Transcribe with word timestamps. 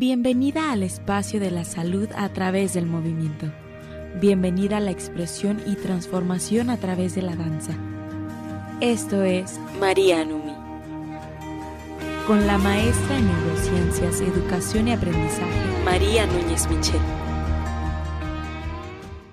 Bienvenida 0.00 0.72
al 0.72 0.82
espacio 0.82 1.40
de 1.40 1.50
la 1.50 1.66
salud 1.66 2.08
a 2.16 2.30
través 2.30 2.72
del 2.72 2.86
movimiento. 2.86 3.52
Bienvenida 4.18 4.78
a 4.78 4.80
la 4.80 4.92
expresión 4.92 5.60
y 5.66 5.74
transformación 5.74 6.70
a 6.70 6.78
través 6.78 7.14
de 7.14 7.20
la 7.20 7.36
danza. 7.36 7.74
Esto 8.80 9.22
es 9.24 9.60
María 9.78 10.24
Numi. 10.24 10.54
Con 12.26 12.46
la 12.46 12.56
maestra 12.56 13.18
en 13.18 13.26
neurociencias, 13.26 14.22
educación 14.22 14.88
y 14.88 14.92
aprendizaje, 14.92 15.84
María 15.84 16.24
Núñez 16.24 16.66
Michel. 16.70 17.29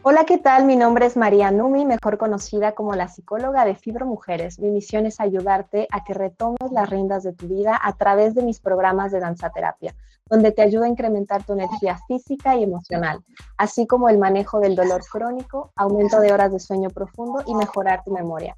Hola, 0.10 0.24
¿qué 0.24 0.38
tal? 0.38 0.64
Mi 0.64 0.78
nombre 0.78 1.05
es 1.05 1.18
María 1.18 1.52
Numi, 1.52 1.86
mejor 1.86 2.18
conocida 2.18 2.71
como 2.71 2.96
la 2.96 3.10
psicóloga 3.10 3.66
de 3.66 3.76
Fibro 3.76 4.06
Mujeres. 4.06 4.57
Mi 4.57 4.70
misión 4.70 5.06
es 5.06 5.20
ayudarte 5.20 5.86
a 5.92 6.06
que 6.06 6.14
retomes 6.14 6.71
las 6.71 6.89
riendas 6.89 7.24
de 7.24 7.34
tu 7.34 7.50
vida 7.50 7.78
a 7.84 7.92
través 7.92 8.34
de 8.34 8.42
mis 8.42 8.62
programas 8.62 9.12
de 9.12 9.20
danza 9.20 9.50
terapia, 9.50 9.93
donde 10.30 10.54
te 10.54 10.62
ayudo 10.62 10.86
a 10.86 10.88
incrementar 10.88 11.43
tu 11.43 11.52
energía 11.52 12.00
física 12.07 12.56
y 12.56 12.64
emocional, 12.64 13.20
así 13.57 13.86
como 13.86 14.07
el 14.07 14.18
manejo 14.18 14.61
del 14.61 14.78
dolor 14.78 15.02
crónico, 15.11 15.74
aumento 15.75 16.21
de 16.21 16.32
horas 16.32 16.54
de 16.54 16.61
sueño 16.61 16.89
profundo 16.89 17.44
y 17.46 17.54
mejorar 17.54 18.05
tu 18.05 18.11
memoria. 18.11 18.55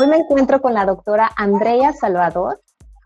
Hoy 0.00 0.08
me 0.08 0.16
encuentro 0.16 0.60
con 0.60 0.74
la 0.74 0.84
doctora 0.84 1.30
Andrea 1.36 1.92
Salvador, 1.92 2.60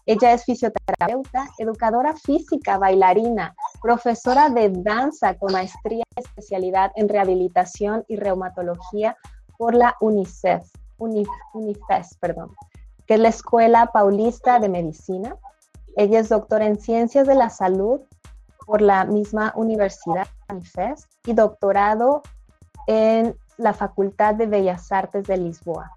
ella 0.04 0.32
es 0.32 0.44
fisioterapeuta, 0.44 1.48
educadora 1.58 2.14
física, 2.16 2.76
bailarina, 2.76 3.54
profesora 3.80 4.50
de 4.50 4.70
danza 4.70 5.34
con 5.34 5.52
maestría 5.52 6.04
y 6.16 6.20
especialidad 6.20 6.90
en 6.96 7.08
rehabilitación 7.08 8.04
y 8.08 8.16
reumatología 8.16 9.16
por 9.58 9.74
la 9.74 9.96
UNICEF, 10.00 10.64
perdón, 12.20 12.50
que 13.06 13.14
es 13.14 13.20
la 13.20 13.28
Escuela 13.28 13.90
Paulista 13.92 14.58
de 14.58 14.68
Medicina. 14.68 15.36
Ella 15.96 16.20
es 16.20 16.28
doctora 16.28 16.66
en 16.66 16.80
Ciencias 16.80 17.26
de 17.26 17.34
la 17.36 17.50
Salud 17.50 18.00
por 18.66 18.82
la 18.82 19.04
misma 19.04 19.52
Universidad 19.54 20.26
UNIFES 20.48 21.06
y 21.26 21.32
doctorado 21.34 22.22
en 22.88 23.36
la 23.56 23.72
Facultad 23.72 24.34
de 24.34 24.46
Bellas 24.46 24.90
Artes 24.90 25.24
de 25.24 25.36
Lisboa. 25.36 25.92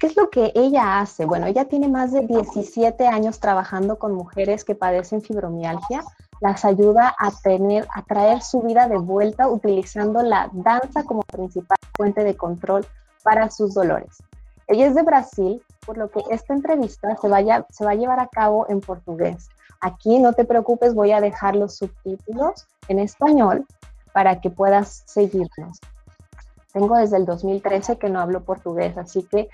¿Qué 0.00 0.06
es 0.06 0.16
lo 0.16 0.30
que 0.30 0.50
ella 0.54 0.98
hace? 0.98 1.26
Bueno, 1.26 1.44
ella 1.44 1.66
tiene 1.66 1.86
más 1.86 2.10
de 2.10 2.22
17 2.22 3.06
años 3.06 3.38
trabajando 3.38 3.98
con 3.98 4.14
mujeres 4.14 4.64
que 4.64 4.74
padecen 4.74 5.20
fibromialgia. 5.20 6.02
Las 6.40 6.64
ayuda 6.64 7.14
a 7.18 7.30
tener, 7.30 7.86
a 7.94 8.00
traer 8.00 8.40
su 8.40 8.62
vida 8.62 8.88
de 8.88 8.96
vuelta 8.96 9.46
utilizando 9.46 10.22
la 10.22 10.48
danza 10.54 11.04
como 11.04 11.20
principal 11.20 11.76
fuente 11.94 12.24
de 12.24 12.34
control 12.34 12.86
para 13.22 13.50
sus 13.50 13.74
dolores. 13.74 14.22
Ella 14.68 14.86
es 14.86 14.94
de 14.94 15.02
Brasil, 15.02 15.62
por 15.84 15.98
lo 15.98 16.10
que 16.10 16.22
esta 16.30 16.54
entrevista 16.54 17.14
se, 17.20 17.28
vaya, 17.28 17.66
se 17.68 17.84
va 17.84 17.90
a 17.90 17.96
llevar 17.96 18.20
a 18.20 18.28
cabo 18.28 18.64
en 18.70 18.80
portugués. 18.80 19.50
Aquí 19.82 20.18
no 20.18 20.32
te 20.32 20.46
preocupes, 20.46 20.94
voy 20.94 21.12
a 21.12 21.20
dejar 21.20 21.56
los 21.56 21.76
subtítulos 21.76 22.66
en 22.88 23.00
español 23.00 23.66
para 24.14 24.40
que 24.40 24.48
puedas 24.48 25.02
seguirnos. 25.04 25.78
Tengo 26.72 26.96
desde 26.96 27.16
el 27.16 27.26
2013 27.26 27.96
que 27.96 28.08
no 28.08 28.20
hablo 28.20 28.42
portugués, 28.42 28.96
así 28.96 29.22
que 29.24 29.48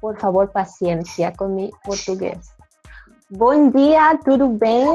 por 0.00 0.18
favor 0.18 0.50
paciência 0.50 1.32
com 1.36 1.48
mi 1.48 1.70
português. 1.84 2.54
Bom 3.30 3.70
dia, 3.70 4.18
tudo 4.22 4.48
bem? 4.48 4.86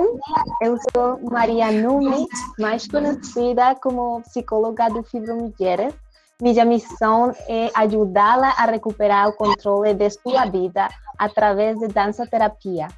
Eu 0.61 0.77
sou 0.93 1.19
Maria 1.31 1.71
Numi, 1.71 2.27
mais 2.59 2.87
conhecida 2.87 3.75
como 3.81 4.21
psicóloga 4.21 4.89
do 4.89 5.01
Fibromilheres. 5.01 5.93
Minha 6.39 6.63
missão 6.65 7.33
é 7.47 7.71
ajudá-la 7.73 8.49
a 8.49 8.65
recuperar 8.65 9.29
o 9.29 9.33
controle 9.33 9.95
de 9.95 10.07
sua 10.11 10.45
vida 10.45 10.87
através 11.17 11.79
de 11.79 11.87
dança 11.87 12.27
terapia. 12.27 12.89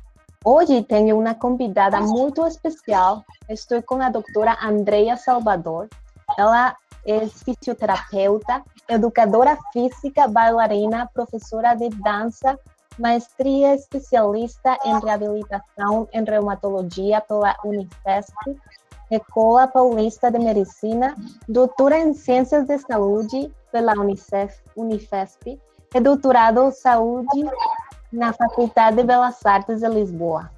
Hoje 0.43 0.83
tenho 0.83 1.17
uma 1.17 1.33
convidada 1.33 2.01
muito 2.01 2.45
especial. 2.45 3.23
Estou 3.47 3.81
com 3.81 4.01
a 4.01 4.09
doutora 4.09 4.57
Andrea 4.61 5.15
Salvador. 5.15 5.87
Ela 6.37 6.75
é 7.05 7.27
fisioterapeuta, 7.27 8.63
educadora 8.87 9.57
física, 9.71 10.27
bailarina, 10.27 11.09
professora 11.13 11.75
de 11.75 11.89
dança, 11.89 12.57
maestria 12.97 13.75
especialista 13.75 14.77
em 14.83 14.99
reabilitação 14.99 16.07
em 16.11 16.23
reumatologia 16.23 17.21
pela 17.21 17.55
Unifesp, 17.63 18.57
Escola 19.09 19.67
Paulista 19.67 20.29
de 20.29 20.37
Medicina, 20.37 21.15
doutora 21.47 21.97
em 21.97 22.13
Ciências 22.13 22.67
de 22.67 22.77
Saúde 22.77 23.51
pela 23.71 23.93
Unicef, 23.93 24.61
Unifesp 24.75 25.59
e 25.95 25.99
doutorado 25.99 26.63
em 26.65 26.71
Saúde 26.71 27.45
na 28.11 28.33
Faculdade 28.33 28.97
de 28.97 29.03
Belas 29.03 29.43
Artes 29.45 29.79
de 29.79 29.87
Lisboa. 29.87 30.51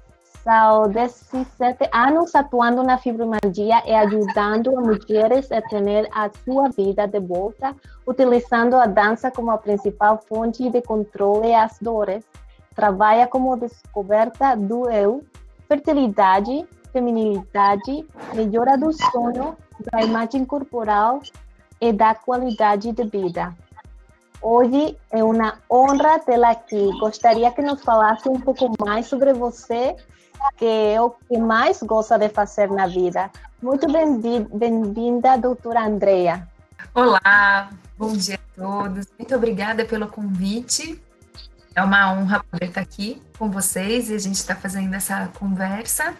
São 0.44 0.88
17 0.88 1.88
anos 1.92 2.34
atuando 2.34 2.82
na 2.82 2.98
fibromialgia 2.98 3.80
e 3.86 3.94
ajudando 3.94 4.72
mulheres 4.72 5.52
a 5.52 5.62
ter 5.62 6.08
a 6.12 6.28
sua 6.44 6.68
vida 6.68 7.06
de 7.06 7.20
volta, 7.20 7.76
utilizando 8.04 8.74
a 8.74 8.86
dança 8.86 9.30
como 9.30 9.52
a 9.52 9.58
principal 9.58 10.20
fonte 10.28 10.68
de 10.68 10.82
controle 10.82 11.54
às 11.54 11.78
dores. 11.80 12.24
Trabalha 12.74 13.28
como 13.28 13.56
descoberta 13.56 14.56
do 14.56 14.90
eu, 14.90 15.24
fertilidade, 15.68 16.66
feminilidade, 16.92 18.04
melhora 18.34 18.76
do 18.76 18.92
sono, 18.92 19.56
da 19.92 20.02
imagem 20.02 20.44
corporal 20.44 21.20
e 21.80 21.92
da 21.92 22.16
qualidade 22.16 22.90
de 22.90 23.04
vida. 23.04 23.54
Hoje 24.40 24.98
é 25.12 25.22
uma 25.22 25.54
honra 25.70 26.18
tê-la 26.18 26.50
aqui. 26.50 26.90
Gostaria 26.98 27.52
que 27.52 27.62
nos 27.62 27.80
falasse 27.84 28.28
um 28.28 28.40
pouco 28.40 28.72
mais 28.84 29.06
sobre 29.06 29.32
você 29.32 29.94
que 30.56 30.64
é 30.64 31.00
o 31.00 31.10
que 31.10 31.38
mais 31.38 31.82
gosta 31.82 32.18
de 32.18 32.28
fazer 32.28 32.70
na 32.70 32.86
vida. 32.86 33.30
Muito 33.62 33.86
bem-vinda, 34.52 35.36
doutora 35.36 35.84
Andrea. 35.84 36.48
Olá, 36.94 37.70
bom 37.96 38.12
dia 38.12 38.34
a 38.34 38.60
todos. 38.60 39.06
Muito 39.18 39.34
obrigada 39.34 39.84
pelo 39.84 40.08
convite. 40.08 41.00
É 41.74 41.82
uma 41.82 42.12
honra 42.12 42.44
poder 42.50 42.66
estar 42.66 42.80
aqui 42.80 43.22
com 43.38 43.50
vocês 43.50 44.10
e 44.10 44.14
a 44.14 44.18
gente 44.18 44.34
está 44.34 44.54
fazendo 44.54 44.94
essa 44.94 45.30
conversa. 45.38 46.14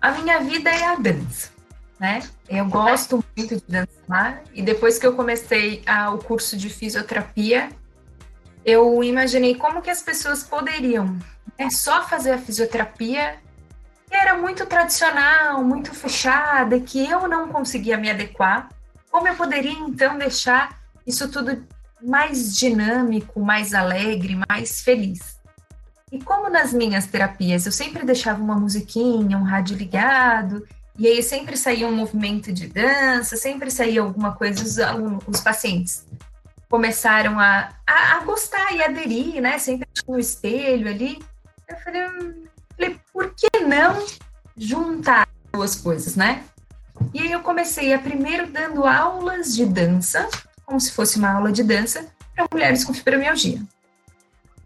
A 0.00 0.12
minha 0.12 0.40
vida 0.40 0.70
é 0.70 0.84
a 0.84 0.94
dança, 0.96 1.50
né? 1.98 2.20
Eu 2.48 2.64
gosto 2.66 3.22
muito 3.36 3.56
de 3.56 3.62
dançar 3.68 4.42
e 4.52 4.62
depois 4.62 4.98
que 4.98 5.06
eu 5.06 5.14
comecei 5.14 5.82
a, 5.86 6.10
o 6.10 6.18
curso 6.18 6.56
de 6.56 6.68
fisioterapia, 6.70 7.70
eu 8.64 9.02
imaginei 9.02 9.54
como 9.54 9.82
que 9.82 9.90
as 9.90 10.02
pessoas 10.02 10.42
poderiam 10.42 11.18
é 11.56 11.68
só 11.70 12.06
fazer 12.06 12.32
a 12.32 12.38
fisioterapia 12.38 13.36
que 14.08 14.14
era 14.14 14.38
muito 14.38 14.64
tradicional, 14.64 15.62
muito 15.62 15.94
fechada, 15.94 16.80
que 16.80 17.04
eu 17.04 17.28
não 17.28 17.48
conseguia 17.48 17.98
me 17.98 18.08
adequar. 18.10 18.68
Como 19.10 19.28
eu 19.28 19.34
poderia 19.34 19.72
então 19.72 20.16
deixar 20.16 20.78
isso 21.06 21.28
tudo 21.28 21.62
mais 22.00 22.56
dinâmico, 22.56 23.40
mais 23.40 23.74
alegre, 23.74 24.40
mais 24.48 24.80
feliz? 24.80 25.38
E 26.10 26.22
como 26.22 26.48
nas 26.48 26.72
minhas 26.72 27.06
terapias 27.06 27.66
eu 27.66 27.72
sempre 27.72 28.06
deixava 28.06 28.42
uma 28.42 28.54
musiquinha, 28.54 29.36
um 29.36 29.42
rádio 29.42 29.76
ligado, 29.76 30.66
e 30.98 31.06
aí 31.06 31.22
sempre 31.22 31.56
saía 31.56 31.86
um 31.86 31.94
movimento 31.94 32.50
de 32.50 32.66
dança, 32.66 33.36
sempre 33.36 33.70
saía 33.70 34.00
alguma 34.00 34.32
coisa, 34.32 34.62
os, 34.62 34.78
os 35.26 35.40
pacientes 35.40 36.07
começaram 36.68 37.38
a, 37.38 37.70
a, 37.86 38.16
a 38.16 38.20
gostar 38.24 38.72
e 38.72 38.82
aderir, 38.82 39.40
né? 39.40 39.58
Sempre 39.58 39.88
tinha 39.92 40.16
um 40.16 40.18
espelho 40.18 40.88
ali. 40.88 41.18
Eu 41.68 41.76
falei, 41.78 42.02
hum, 42.02 42.44
falei, 42.76 43.00
por 43.12 43.34
que 43.34 43.60
não 43.60 44.04
juntar 44.56 45.28
duas 45.52 45.76
coisas, 45.76 46.16
né? 46.16 46.44
E 47.14 47.20
aí 47.20 47.32
eu 47.32 47.40
comecei 47.40 47.92
a 47.92 47.98
primeiro 47.98 48.46
dando 48.46 48.84
aulas 48.86 49.54
de 49.54 49.64
dança, 49.64 50.28
como 50.66 50.80
se 50.80 50.92
fosse 50.92 51.18
uma 51.18 51.30
aula 51.30 51.52
de 51.52 51.62
dança, 51.62 52.06
para 52.34 52.46
mulheres 52.52 52.84
com 52.84 52.92
fibromialgia. 52.92 53.60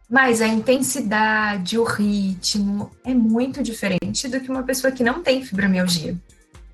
Mas 0.08 0.42
a 0.42 0.46
intensidade, 0.46 1.78
o 1.78 1.84
ritmo 1.84 2.90
é 3.04 3.14
muito 3.14 3.62
diferente 3.62 4.28
do 4.28 4.40
que 4.40 4.50
uma 4.50 4.62
pessoa 4.62 4.92
que 4.92 5.02
não 5.02 5.22
tem 5.22 5.44
fibromialgia. 5.44 6.16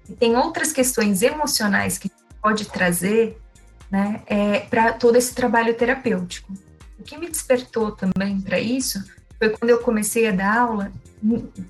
E 0.09 0.13
tem 0.15 0.37
outras 0.37 0.73
questões 0.73 1.23
emocionais 1.23 1.99
que 1.99 2.11
pode 2.43 2.65
trazer 2.67 3.41
né, 3.91 4.23
é, 4.27 4.61
para 4.61 4.93
todo 4.93 5.17
esse 5.17 5.35
trabalho 5.35 5.75
terapêutico. 5.75 6.53
O 6.99 7.03
que 7.03 7.17
me 7.17 7.29
despertou 7.29 7.93
também 7.93 8.41
para 8.41 8.59
isso 8.59 9.03
foi 9.39 9.51
quando 9.51 9.71
eu 9.71 9.79
comecei 9.79 10.27
a 10.29 10.33
dar 10.33 10.59
aula, 10.59 10.93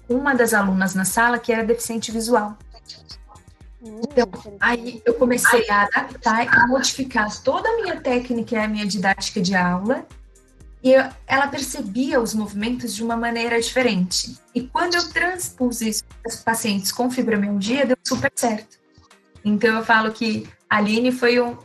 uma 0.08 0.34
das 0.34 0.54
alunas 0.54 0.94
na 0.94 1.04
sala 1.04 1.38
que 1.38 1.52
era 1.52 1.64
deficiente 1.64 2.10
visual. 2.10 2.56
Então, 3.80 4.28
aí 4.58 5.00
eu 5.04 5.14
comecei 5.14 5.68
a 5.70 5.82
adaptar 5.82 6.44
e 6.44 6.68
modificar 6.68 7.30
toda 7.42 7.68
a 7.68 7.76
minha 7.76 8.00
técnica 8.00 8.56
e 8.56 8.58
a 8.58 8.66
minha 8.66 8.86
didática 8.86 9.40
de 9.40 9.54
aula, 9.54 10.04
e 10.82 10.92
eu, 10.92 11.04
ela 11.26 11.46
percebia 11.48 12.20
os 12.20 12.34
movimentos 12.34 12.94
de 12.94 13.02
uma 13.02 13.16
maneira 13.16 13.60
diferente. 13.60 14.36
E 14.54 14.62
quando 14.62 14.94
eu 14.94 15.08
transpus 15.10 15.80
isso 15.80 16.04
para 16.22 16.30
os 16.30 16.36
pacientes 16.36 16.90
com 16.90 17.10
fibromialgia, 17.10 17.86
deu 17.86 17.96
super 18.04 18.32
certo. 18.34 18.78
Então, 19.44 19.76
eu 19.76 19.84
falo 19.84 20.12
que 20.12 20.48
a 20.68 20.76
Aline 20.76 21.12
foi 21.12 21.40
um, 21.40 21.56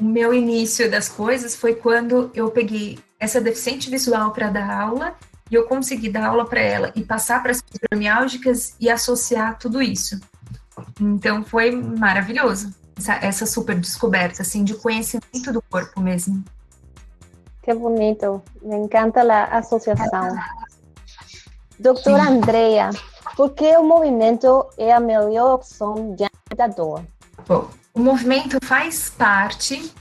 o 0.00 0.04
meu 0.04 0.34
início 0.34 0.90
das 0.90 1.08
coisas 1.08 1.54
foi 1.54 1.74
quando 1.74 2.30
eu 2.34 2.50
peguei 2.50 2.98
essa 3.18 3.40
deficiente 3.40 3.88
visual 3.88 4.32
para 4.32 4.50
dar 4.50 4.70
aula 4.70 5.14
e 5.50 5.54
eu 5.54 5.66
consegui 5.66 6.08
dar 6.08 6.26
aula 6.26 6.44
para 6.44 6.60
ela 6.60 6.92
e 6.94 7.02
passar 7.02 7.42
para 7.42 7.52
as 7.52 7.62
fibromialgicas 7.62 8.74
e 8.80 8.90
associar 8.90 9.58
tudo 9.58 9.80
isso. 9.80 10.20
Então 11.00 11.44
foi 11.44 11.70
maravilhoso 11.70 12.74
essa, 12.96 13.14
essa 13.14 13.46
super 13.46 13.78
descoberta, 13.78 14.42
assim, 14.42 14.64
de 14.64 14.74
conhecimento 14.74 15.52
do 15.52 15.62
corpo 15.62 16.00
mesmo. 16.00 16.44
Que 17.62 17.72
bonito, 17.72 18.42
me 18.62 18.76
encanta 18.76 19.22
a 19.22 19.58
associação. 19.58 20.36
Doutora 21.78 22.24
Andrea, 22.24 22.90
por 23.36 23.50
que 23.50 23.76
o 23.76 23.82
movimento 23.82 24.66
é 24.76 24.92
a 24.92 25.00
melhor 25.00 25.54
opção 25.54 26.14
diante 26.14 26.32
da 26.56 26.66
dor? 26.66 27.02
Bom, 27.48 27.68
o 27.94 28.00
movimento 28.00 28.58
faz 28.64 29.08
parte 29.08 29.92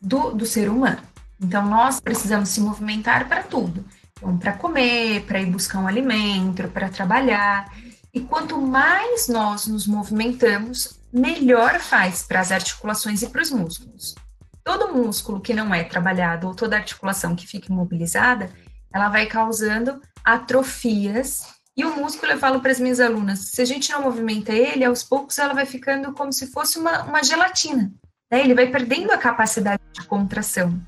do, 0.00 0.32
do 0.32 0.44
ser 0.44 0.68
humano. 0.68 1.00
Então, 1.40 1.64
nós 1.64 2.00
precisamos 2.00 2.48
se 2.48 2.60
movimentar 2.60 3.28
para 3.28 3.42
tudo. 3.42 3.84
Então, 4.18 4.36
para 4.36 4.52
comer, 4.52 5.24
para 5.24 5.40
ir 5.40 5.46
buscar 5.46 5.78
um 5.78 5.86
alimento, 5.86 6.68
para 6.68 6.88
trabalhar. 6.88 7.72
E 8.12 8.20
quanto 8.20 8.60
mais 8.60 9.28
nós 9.28 9.66
nos 9.66 9.86
movimentamos, 9.86 10.98
melhor 11.12 11.78
faz 11.78 12.24
para 12.24 12.40
as 12.40 12.50
articulações 12.50 13.22
e 13.22 13.28
para 13.28 13.42
os 13.42 13.50
músculos. 13.50 14.16
Todo 14.64 14.92
músculo 14.92 15.40
que 15.40 15.54
não 15.54 15.72
é 15.72 15.84
trabalhado 15.84 16.48
ou 16.48 16.54
toda 16.54 16.76
articulação 16.76 17.36
que 17.36 17.46
fica 17.46 17.72
imobilizada, 17.72 18.50
ela 18.92 19.08
vai 19.08 19.26
causando 19.26 20.00
atrofias. 20.24 21.53
E 21.76 21.84
o 21.84 21.96
músculo, 21.96 22.32
eu 22.32 22.38
falo 22.38 22.60
para 22.60 22.70
as 22.70 22.78
minhas 22.78 23.00
alunas, 23.00 23.50
se 23.50 23.60
a 23.60 23.64
gente 23.64 23.90
não 23.90 24.02
movimenta 24.02 24.52
ele, 24.52 24.84
aos 24.84 25.02
poucos 25.02 25.38
ela 25.38 25.52
vai 25.52 25.66
ficando 25.66 26.12
como 26.12 26.32
se 26.32 26.46
fosse 26.46 26.78
uma, 26.78 27.02
uma 27.02 27.22
gelatina. 27.22 27.92
Né? 28.30 28.40
Ele 28.40 28.54
vai 28.54 28.68
perdendo 28.68 29.10
a 29.10 29.18
capacidade 29.18 29.82
de 29.92 30.06
contração. 30.06 30.80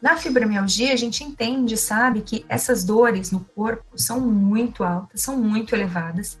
Na 0.00 0.16
fibromialgia, 0.16 0.92
a 0.92 0.96
gente 0.96 1.24
entende, 1.24 1.76
sabe, 1.76 2.22
que 2.22 2.44
essas 2.48 2.84
dores 2.84 3.30
no 3.30 3.40
corpo 3.40 3.98
são 3.98 4.20
muito 4.20 4.84
altas, 4.84 5.22
são 5.22 5.38
muito 5.38 5.74
elevadas, 5.74 6.38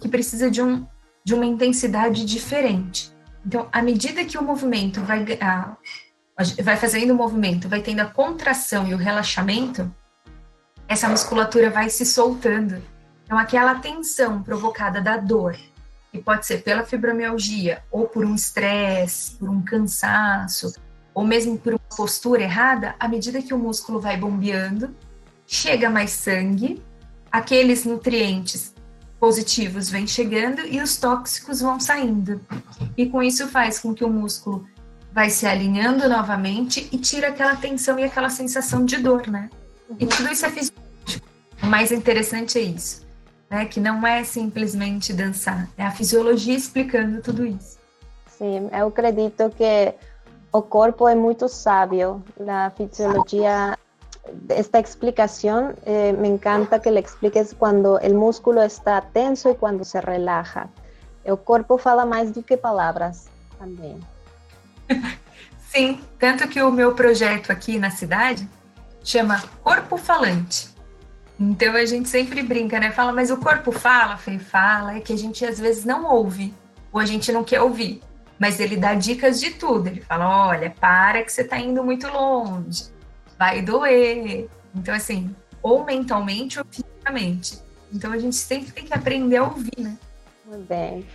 que 0.00 0.08
precisa 0.08 0.50
de, 0.50 0.62
um, 0.62 0.86
de 1.24 1.34
uma 1.34 1.46
intensidade 1.46 2.24
diferente. 2.24 3.12
Então, 3.44 3.68
à 3.72 3.82
medida 3.82 4.24
que 4.24 4.38
o 4.38 4.42
movimento 4.42 5.00
vai, 5.02 5.24
a, 5.40 5.76
vai 6.62 6.76
fazendo 6.76 7.12
o 7.12 7.16
movimento, 7.16 7.68
vai 7.68 7.80
tendo 7.80 8.00
a 8.00 8.06
contração 8.06 8.86
e 8.86 8.94
o 8.94 8.96
relaxamento, 8.98 9.92
essa 10.86 11.08
musculatura 11.08 11.70
vai 11.70 11.90
se 11.90 12.04
soltando. 12.04 12.80
Então, 13.30 13.38
aquela 13.38 13.76
tensão 13.76 14.42
provocada 14.42 15.00
da 15.00 15.16
dor, 15.16 15.56
que 16.10 16.18
pode 16.18 16.44
ser 16.44 16.64
pela 16.64 16.82
fibromialgia, 16.82 17.80
ou 17.88 18.08
por 18.08 18.24
um 18.24 18.34
estresse, 18.34 19.36
por 19.36 19.48
um 19.48 19.62
cansaço, 19.62 20.72
ou 21.14 21.24
mesmo 21.24 21.56
por 21.56 21.74
uma 21.74 21.96
postura 21.96 22.42
errada, 22.42 22.96
à 22.98 23.06
medida 23.06 23.40
que 23.40 23.54
o 23.54 23.58
músculo 23.58 24.00
vai 24.00 24.16
bombeando, 24.16 24.92
chega 25.46 25.88
mais 25.88 26.10
sangue, 26.10 26.82
aqueles 27.30 27.84
nutrientes 27.84 28.74
positivos 29.20 29.88
vêm 29.88 30.08
chegando 30.08 30.62
e 30.66 30.80
os 30.80 30.96
tóxicos 30.96 31.60
vão 31.60 31.78
saindo. 31.78 32.40
E 32.96 33.06
com 33.06 33.22
isso 33.22 33.46
faz 33.46 33.78
com 33.78 33.94
que 33.94 34.02
o 34.02 34.10
músculo 34.10 34.66
vai 35.12 35.30
se 35.30 35.46
alinhando 35.46 36.08
novamente 36.08 36.88
e 36.90 36.98
tira 36.98 37.28
aquela 37.28 37.54
tensão 37.54 37.96
e 37.96 38.02
aquela 38.02 38.28
sensação 38.28 38.84
de 38.84 38.96
dor, 38.96 39.28
né? 39.28 39.48
E 40.00 40.04
tudo 40.04 40.32
isso 40.32 40.44
é 40.44 40.50
fisiológico. 40.50 41.28
O 41.62 41.66
mais 41.66 41.92
interessante 41.92 42.58
é 42.58 42.62
isso, 42.62 43.08
né? 43.50 43.66
Que 43.66 43.80
não 43.80 44.06
é 44.06 44.22
simplesmente 44.22 45.12
dançar, 45.12 45.68
é 45.76 45.84
a 45.84 45.90
fisiologia 45.90 46.54
explicando 46.54 47.20
tudo 47.20 47.44
isso. 47.44 47.78
Sim, 48.28 48.70
eu 48.72 48.86
acredito 48.86 49.50
que 49.50 49.92
o 50.52 50.62
corpo 50.62 51.06
é 51.08 51.14
muito 51.14 51.48
sábio. 51.48 52.24
A 52.48 52.70
fisiologia, 52.70 53.76
esta 54.48 54.80
explicação, 54.80 55.74
eh, 55.84 56.12
me 56.12 56.28
encanta 56.28 56.78
que 56.78 56.90
le 56.90 57.00
expliques 57.00 57.52
quando 57.52 57.98
o 57.98 58.14
músculo 58.14 58.62
está 58.62 59.00
tenso 59.00 59.50
e 59.50 59.54
quando 59.54 59.84
se 59.84 59.98
relaja. 60.00 60.68
O 61.24 61.36
corpo 61.36 61.76
fala 61.76 62.06
mais 62.06 62.30
do 62.30 62.42
que 62.42 62.56
palavras 62.56 63.28
também. 63.58 64.00
Sim, 65.68 66.00
tanto 66.18 66.48
que 66.48 66.62
o 66.62 66.72
meu 66.72 66.94
projeto 66.94 67.52
aqui 67.52 67.78
na 67.78 67.90
cidade 67.90 68.48
chama 69.04 69.42
Corpo 69.62 69.96
Falante. 69.96 70.70
Então 71.40 71.74
a 71.74 71.86
gente 71.86 72.06
sempre 72.06 72.42
brinca, 72.42 72.78
né? 72.78 72.90
Fala, 72.90 73.12
mas 73.12 73.30
o 73.30 73.38
corpo 73.38 73.72
fala, 73.72 74.18
Fê, 74.18 74.38
fala, 74.38 74.96
é 74.96 75.00
que 75.00 75.12
a 75.12 75.16
gente 75.16 75.44
às 75.44 75.58
vezes 75.58 75.86
não 75.86 76.04
ouve, 76.04 76.52
ou 76.92 77.00
a 77.00 77.06
gente 77.06 77.32
não 77.32 77.42
quer 77.42 77.62
ouvir. 77.62 78.02
Mas 78.38 78.60
ele 78.60 78.76
dá 78.76 78.94
dicas 78.94 79.40
de 79.40 79.50
tudo. 79.52 79.86
Ele 79.86 80.00
fala: 80.00 80.48
olha, 80.48 80.70
para 80.70 81.22
que 81.22 81.32
você 81.32 81.42
está 81.42 81.58
indo 81.58 81.82
muito 81.82 82.06
longe, 82.08 82.84
vai 83.38 83.62
doer. 83.62 84.48
Então, 84.74 84.94
assim, 84.94 85.34
ou 85.62 85.84
mentalmente 85.84 86.58
ou 86.58 86.64
fisicamente. 86.70 87.58
Então 87.92 88.12
a 88.12 88.18
gente 88.18 88.36
sempre 88.36 88.70
tem 88.72 88.84
que 88.84 88.94
aprender 88.94 89.38
a 89.38 89.44
ouvir, 89.44 89.78
né? 89.78 89.96
Muito 90.46 90.66
bem. 90.66 91.06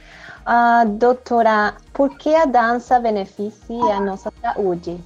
Uh, 0.46 0.88
doutora, 0.90 1.76
por 1.94 2.18
que 2.18 2.34
a 2.36 2.46
dança 2.46 3.00
beneficia 3.00 3.96
a 3.96 4.00
nossa 4.00 4.32
saúde? 4.42 5.00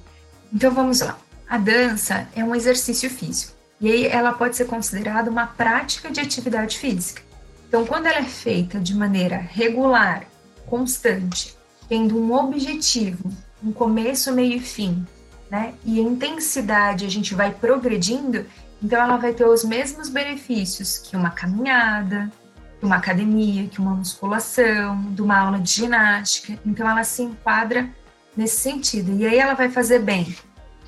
Então 0.52 0.72
vamos 0.72 1.00
lá 1.00 1.16
a 1.50 1.58
dança 1.58 2.28
é 2.36 2.44
um 2.44 2.54
exercício 2.54 3.10
físico. 3.10 3.59
E 3.80 3.90
aí 3.90 4.06
ela 4.06 4.32
pode 4.32 4.56
ser 4.56 4.66
considerada 4.66 5.30
uma 5.30 5.46
prática 5.46 6.10
de 6.10 6.20
atividade 6.20 6.78
física. 6.78 7.22
Então, 7.66 7.86
quando 7.86 8.06
ela 8.06 8.18
é 8.18 8.24
feita 8.24 8.78
de 8.78 8.94
maneira 8.94 9.36
regular, 9.36 10.24
constante, 10.66 11.56
tendo 11.88 12.18
um 12.18 12.32
objetivo, 12.32 13.30
um 13.62 13.72
começo, 13.72 14.32
meio 14.32 14.56
e 14.56 14.60
fim, 14.60 15.04
né? 15.50 15.74
E 15.84 15.98
a 15.98 16.02
intensidade 16.02 17.06
a 17.06 17.08
gente 17.08 17.34
vai 17.34 17.52
progredindo, 17.52 18.46
então 18.82 19.00
ela 19.00 19.16
vai 19.16 19.32
ter 19.32 19.46
os 19.46 19.64
mesmos 19.64 20.08
benefícios 20.08 20.98
que 20.98 21.16
uma 21.16 21.30
caminhada, 21.30 22.30
que 22.78 22.86
uma 22.86 22.96
academia, 22.96 23.68
que 23.68 23.80
uma 23.80 23.94
musculação, 23.94 25.12
de 25.12 25.22
uma 25.22 25.38
aula 25.38 25.58
de 25.58 25.70
ginástica. 25.70 26.58
Então 26.64 26.88
ela 26.88 27.04
se 27.04 27.22
enquadra 27.22 27.88
nesse 28.36 28.60
sentido. 28.60 29.12
E 29.16 29.26
aí 29.26 29.38
ela 29.38 29.54
vai 29.54 29.68
fazer 29.68 29.98
bem 30.00 30.34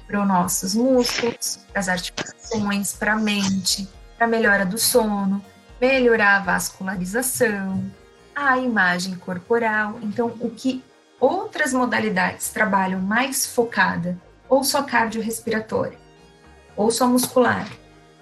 para 0.07 0.21
os 0.21 0.29
nossos 0.29 0.75
músculos, 0.75 1.61
para 1.71 1.81
as 1.81 1.89
articulações, 1.89 2.93
para 2.93 3.15
a 3.15 3.17
mente, 3.17 3.89
para 4.17 4.27
a 4.27 4.31
melhora 4.31 4.67
do 4.67 4.79
sono, 4.79 5.45
melhorar 5.81 6.37
a 6.37 6.41
vascularização, 6.41 7.91
a 8.35 8.59
imagem 8.59 9.15
corporal. 9.17 9.99
Então, 10.03 10.35
o 10.41 10.51
que 10.51 10.85
outras 11.19 11.73
modalidades 11.73 12.51
trabalham 12.51 13.01
mais 13.01 13.47
focada, 13.47 14.19
ou 14.49 14.63
só 14.63 14.83
cardiorrespiratória, 14.83 15.99
ou 16.77 16.91
só 16.91 17.07
muscular, 17.07 17.67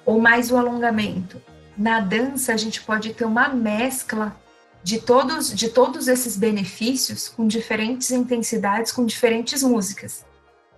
ou 0.04 0.20
mais 0.20 0.50
o 0.50 0.56
alongamento. 0.56 1.40
Na 1.76 2.00
dança, 2.00 2.52
a 2.52 2.56
gente 2.56 2.82
pode 2.82 3.14
ter 3.14 3.24
uma 3.24 3.48
mescla 3.48 4.36
de 4.82 4.98
todos, 5.00 5.54
de 5.54 5.68
todos 5.68 6.08
esses 6.08 6.36
benefícios 6.36 7.28
com 7.28 7.46
diferentes 7.46 8.10
intensidades, 8.10 8.92
com 8.92 9.04
diferentes 9.04 9.62
músicas 9.62 10.24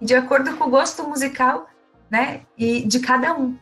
de 0.02 0.14
acordo 0.14 0.56
com 0.56 0.64
o 0.64 0.70
gosto 0.70 1.04
musical, 1.04 1.68
né, 2.10 2.42
e 2.58 2.86
de 2.86 2.98
cada 2.98 3.34
um. 3.34 3.56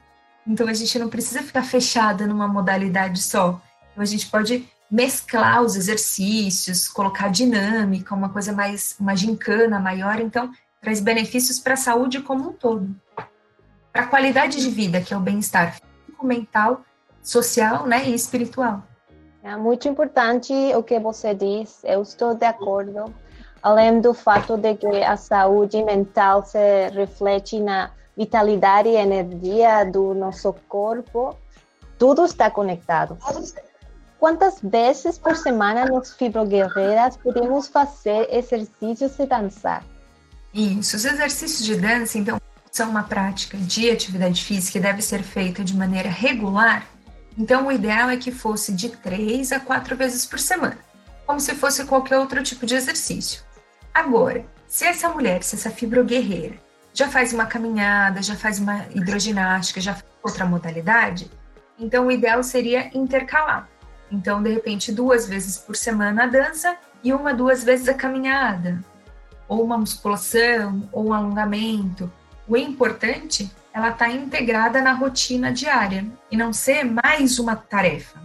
Então 0.47 0.67
a 0.67 0.73
gente 0.73 0.99
não 0.99 1.09
precisa 1.09 1.43
ficar 1.43 1.63
fechada 1.63 2.27
numa 2.27 2.49
modalidade 2.49 3.21
só. 3.23 3.61
Então 3.93 4.03
a 4.03 4.07
gente 4.07 4.29
pode 4.29 4.67
mesclar 4.91 5.63
os 5.63 5.77
exercícios, 5.77 6.89
colocar 6.89 7.29
dinâmica, 7.29 8.15
uma 8.15 8.31
coisa 8.31 8.53
mais, 8.53 8.97
uma 8.99 9.15
gincana 9.15 9.79
maior, 9.79 10.19
então 10.19 10.51
traz 10.81 10.99
benefícios 10.99 11.61
para 11.61 11.75
a 11.75 11.77
saúde 11.77 12.21
como 12.21 12.49
um 12.49 12.53
todo. 12.53 12.89
Para 13.93 14.03
a 14.03 14.07
qualidade 14.07 14.61
de 14.61 14.71
vida, 14.71 15.01
que 15.01 15.13
é 15.13 15.17
o 15.17 15.21
bem-estar 15.21 15.75
físico, 15.75 16.27
mental, 16.27 16.85
social, 17.23 17.87
né, 17.87 18.09
e 18.09 18.15
espiritual. 18.15 18.83
É 19.43 19.55
muito 19.57 19.87
importante 19.87 20.53
o 20.75 20.83
que 20.83 20.99
você 20.99 21.35
diz, 21.35 21.81
eu 21.85 22.03
estou 22.03 22.35
de 22.35 22.47
acordo 22.47 23.15
além 23.63 24.01
do 24.01 24.15
fato 24.15 24.57
de 24.57 24.75
que 24.75 25.03
a 25.03 25.17
saúde 25.17 25.83
mental 25.83 26.45
se 26.45 26.89
reflete 26.91 27.61
na 27.61 27.91
vitalidade 28.17 28.89
e 28.89 28.97
energia 28.97 29.85
do 29.85 30.15
nosso 30.15 30.53
corpo, 30.69 31.37
tudo 31.99 32.25
está 32.25 32.51
conectado. 32.51 33.17
Quantas 34.19 34.61
vezes 34.63 35.19
por 35.19 35.35
semana 35.37 35.87
nos 35.87 36.13
fibroguerreiras 36.15 37.17
podemos 37.17 37.69
fazer 37.69 38.29
exercícios 38.31 39.19
e 39.19 39.27
dançar? 39.27 39.83
Isso, 40.53 40.97
os 40.97 41.05
exercícios 41.05 41.65
de 41.65 41.77
dança, 41.77 42.19
então, 42.19 42.41
são 42.71 42.91
uma 42.91 43.03
prática 43.03 43.57
de 43.57 43.91
atividade 43.91 44.45
física 44.45 44.73
que 44.73 44.81
deve 44.81 45.01
ser 45.01 45.23
feita 45.23 45.65
de 45.65 45.75
maneira 45.77 46.09
regular. 46.09 46.87
Então, 47.39 47.67
o 47.67 47.73
ideal 47.73 48.11
é 48.11 48.17
que 48.17 48.31
fosse 48.31 48.73
de 48.73 48.91
três 48.91 49.53
a 49.53 49.61
quatro 49.61 49.97
vezes 49.97 50.27
por 50.27 50.39
semana, 50.39 50.79
como 51.27 51.41
se 51.41 51.55
fosse 51.55 51.85
qualquer 51.85 52.19
outro 52.19 52.43
tipo 52.43 52.67
de 52.67 52.75
exercício. 52.75 53.43
Agora, 53.93 54.45
se 54.67 54.85
essa 54.85 55.09
mulher, 55.09 55.43
se 55.43 55.57
essa 55.57 55.71
fibroguerreira 55.71 56.55
já 56.93 57.09
faz 57.09 57.33
uma 57.33 57.47
caminhada, 57.47 58.23
já 58.23 58.37
faz 58.37 58.59
uma 58.59 58.87
hidroginástica, 58.95 59.81
já 59.81 59.95
faz 59.95 60.05
outra 60.23 60.45
modalidade, 60.45 61.31
então 61.79 62.07
o 62.07 62.11
ideal 62.11 62.43
seria 62.43 62.91
intercalar. 62.97 63.69
Então, 64.11 64.43
de 64.43 64.53
repente, 64.53 64.93
duas 64.93 65.27
vezes 65.27 65.57
por 65.57 65.77
semana 65.77 66.25
a 66.25 66.27
dança 66.27 66.77
e 67.03 67.13
uma, 67.13 67.33
duas 67.33 67.65
vezes 67.65 67.89
a 67.89 67.95
caminhada, 67.95 68.83
ou 69.49 69.65
uma 69.65 69.79
musculação, 69.79 70.89
ou 70.93 71.09
um 71.09 71.13
alongamento. 71.13 72.13
O 72.47 72.57
importante 72.57 73.51
ela 73.73 73.91
está 73.91 74.09
integrada 74.09 74.83
na 74.83 74.93
rotina 74.93 75.53
diária 75.53 76.07
e 76.31 76.37
não 76.37 76.53
ser 76.53 76.85
mais 76.85 77.39
uma 77.39 77.55
tarefa, 77.55 78.21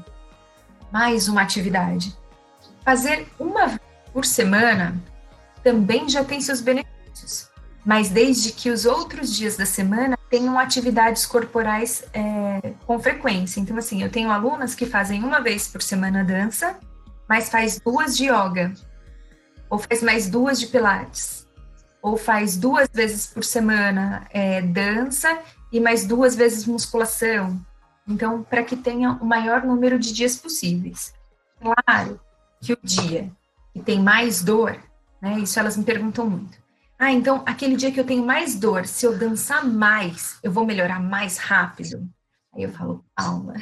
mais 0.92 1.28
uma 1.28 1.42
atividade. 1.42 2.16
fazer 2.84 3.28
uma 3.40 3.68
vez 3.68 3.82
por 4.14 4.26
semana 4.26 4.96
também 5.66 6.08
já 6.08 6.24
tem 6.24 6.40
seus 6.40 6.62
benefícios, 6.62 7.50
mas 7.84 8.08
desde 8.08 8.52
que 8.52 8.70
os 8.70 8.86
outros 8.86 9.36
dias 9.36 9.58
da 9.58 9.66
semana 9.66 10.16
tenham 10.30 10.60
atividades 10.60 11.26
corporais 11.26 12.04
é, 12.14 12.76
com 12.86 13.00
frequência. 13.00 13.60
Então, 13.60 13.76
assim, 13.76 14.04
eu 14.04 14.12
tenho 14.12 14.30
alunas 14.30 14.76
que 14.76 14.86
fazem 14.86 15.24
uma 15.24 15.42
vez 15.42 15.68
por 15.68 15.82
semana 15.82 16.24
dança, 16.24 16.78
mas 17.28 17.50
faz 17.50 17.80
duas 17.80 18.16
de 18.16 18.26
yoga, 18.26 18.76
ou 19.68 19.80
faz 19.80 20.04
mais 20.04 20.30
duas 20.30 20.60
de 20.60 20.68
pilates, 20.68 21.48
ou 22.00 22.16
faz 22.16 22.56
duas 22.56 22.88
vezes 22.94 23.26
por 23.26 23.44
semana 23.44 24.28
é, 24.30 24.62
dança 24.62 25.40
e 25.72 25.80
mais 25.80 26.06
duas 26.06 26.36
vezes 26.36 26.68
musculação. 26.68 27.60
Então, 28.08 28.44
para 28.44 28.64
que 28.64 28.76
tenha 28.76 29.14
o 29.14 29.26
maior 29.26 29.64
número 29.64 29.98
de 29.98 30.14
dias 30.14 30.36
possíveis. 30.36 31.12
Claro 31.60 32.20
que 32.62 32.74
o 32.74 32.78
dia 32.84 33.32
que 33.74 33.82
tem 33.82 34.00
mais 34.00 34.44
dor, 34.44 34.78
né? 35.26 35.40
Isso 35.40 35.60
elas 35.60 35.76
me 35.76 35.84
perguntam 35.84 36.30
muito. 36.30 36.56
Ah, 37.00 37.12
então 37.12 37.42
aquele 37.48 37.76
dia 37.76 37.92
que 37.92 38.00
eu 38.00 38.06
tenho 38.06 38.24
mais 38.24 38.56
dor, 38.56 38.86
se 38.86 39.08
eu 39.08 39.18
dançar 39.18 39.66
mais, 39.66 40.38
eu 40.44 40.52
vou 40.52 40.66
melhorar 40.66 41.00
mais 41.00 41.38
rápido. 41.38 42.08
Aí 42.54 42.62
eu 42.62 42.72
falo, 42.72 43.04
calma. 43.16 43.56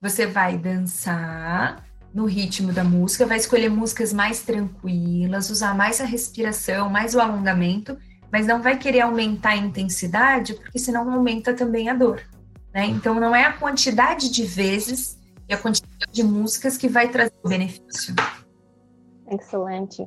Você 0.00 0.26
vai 0.26 0.56
dançar 0.56 1.86
no 2.14 2.24
ritmo 2.24 2.72
da 2.72 2.82
música, 2.82 3.26
vai 3.26 3.36
escolher 3.36 3.68
músicas 3.68 4.10
mais 4.10 4.40
tranquilas, 4.40 5.50
usar 5.50 5.74
mais 5.74 6.00
a 6.00 6.04
respiração, 6.04 6.88
mais 6.88 7.14
o 7.14 7.20
alongamento, 7.20 7.98
mas 8.32 8.46
não 8.46 8.62
vai 8.62 8.78
querer 8.78 9.02
aumentar 9.02 9.50
a 9.50 9.56
intensidade, 9.56 10.54
porque 10.54 10.78
senão 10.78 11.10
aumenta 11.10 11.52
também 11.52 11.90
a 11.90 11.94
dor. 11.94 12.22
Né? 12.72 12.86
Então 12.86 13.14
não 13.20 13.36
é 13.36 13.44
a 13.44 13.52
quantidade 13.52 14.30
de 14.30 14.46
vezes 14.46 15.18
e 15.46 15.52
a 15.52 15.58
quantidade 15.58 16.10
de 16.10 16.22
músicas 16.22 16.78
que 16.78 16.88
vai 16.88 17.10
trazer 17.10 17.34
o 17.42 17.48
benefício. 17.50 18.14
Excelente. 19.30 20.06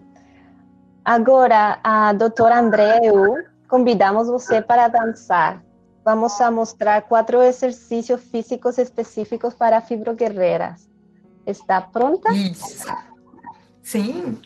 Agora, 1.04 1.80
a 1.84 2.14
doutora 2.14 2.60
Andreu, 2.60 3.38
convidamos 3.68 4.28
você 4.28 4.62
para 4.62 4.88
dançar. 4.88 5.64
Vamos 6.04 6.40
a 6.40 6.50
mostrar 6.50 7.02
quatro 7.04 7.42
exercícios 7.42 8.22
físicos 8.22 8.78
específicos 8.78 9.54
para 9.54 9.82
fibroguerreiras. 9.82 10.90
Está 11.46 11.82
pronta? 11.82 12.32
Isso. 12.32 12.88
Sim. 13.82 14.40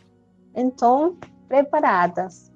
Então, 0.55 1.17
preparadas. 1.47 2.51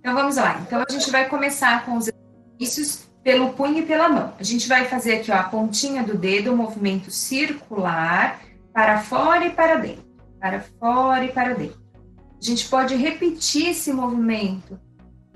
Então 0.00 0.14
vamos 0.14 0.36
lá. 0.36 0.60
Então 0.66 0.84
a 0.88 0.92
gente 0.92 1.10
vai 1.10 1.28
começar 1.28 1.84
com 1.84 1.96
os 1.96 2.08
exercícios 2.08 3.08
pelo 3.22 3.52
punho 3.52 3.78
e 3.78 3.82
pela 3.82 4.08
mão. 4.08 4.32
A 4.38 4.42
gente 4.42 4.68
vai 4.68 4.86
fazer 4.86 5.16
aqui 5.16 5.30
ó, 5.30 5.34
a 5.34 5.42
pontinha 5.42 6.02
do 6.02 6.16
dedo, 6.16 6.52
um 6.52 6.56
movimento 6.56 7.10
circular 7.10 8.40
para 8.72 9.00
fora 9.00 9.44
e 9.44 9.50
para 9.50 9.76
dentro, 9.76 10.04
para 10.40 10.60
fora 10.60 11.24
e 11.24 11.32
para 11.32 11.54
dentro. 11.54 11.80
A 12.40 12.44
gente 12.44 12.68
pode 12.68 12.94
repetir 12.94 13.70
esse 13.70 13.92
movimento 13.92 14.78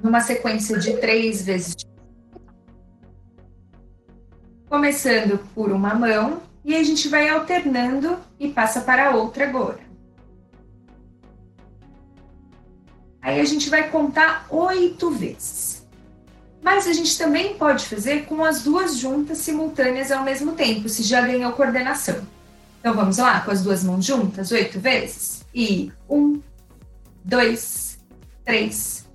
numa 0.03 0.21
sequência 0.21 0.79
de 0.79 0.97
três 0.99 1.43
vezes. 1.43 1.77
Começando 4.69 5.39
por 5.55 5.71
uma 5.71 5.95
mão, 5.95 6.43
e 6.65 6.77
a 6.77 6.83
gente 6.83 7.09
vai 7.09 7.29
alternando 7.29 8.19
e 8.39 8.49
passa 8.49 8.81
para 8.83 9.09
a 9.09 9.17
outra 9.17 9.45
agora. 9.45 9.81
Aí 13.21 13.41
a 13.41 13.45
gente 13.45 13.69
vai 13.69 13.89
contar 13.89 14.47
oito 14.51 15.11
vezes. 15.11 15.87
Mas 16.61 16.87
a 16.87 16.93
gente 16.93 17.19
também 17.19 17.55
pode 17.55 17.87
fazer 17.87 18.27
com 18.27 18.45
as 18.45 18.63
duas 18.63 18.97
juntas 18.97 19.39
simultâneas 19.39 20.13
ao 20.13 20.25
mesmo 20.25 20.53
tempo, 20.53 20.89
se 20.89 21.03
já 21.03 21.21
ganhou 21.21 21.53
coordenação. 21.53 22.25
Então 22.83 22.95
vamos 22.95 23.19
lá, 23.19 23.41
com 23.43 23.53
as 23.53 23.63
duas 23.63 23.85
mãos 23.85 24.05
juntas, 24.05 24.51
oito 24.51 24.81
vezes. 24.81 25.45
E 25.55 25.93
um, 26.11 26.43
dois, 27.25 28.01
três, 28.45 29.09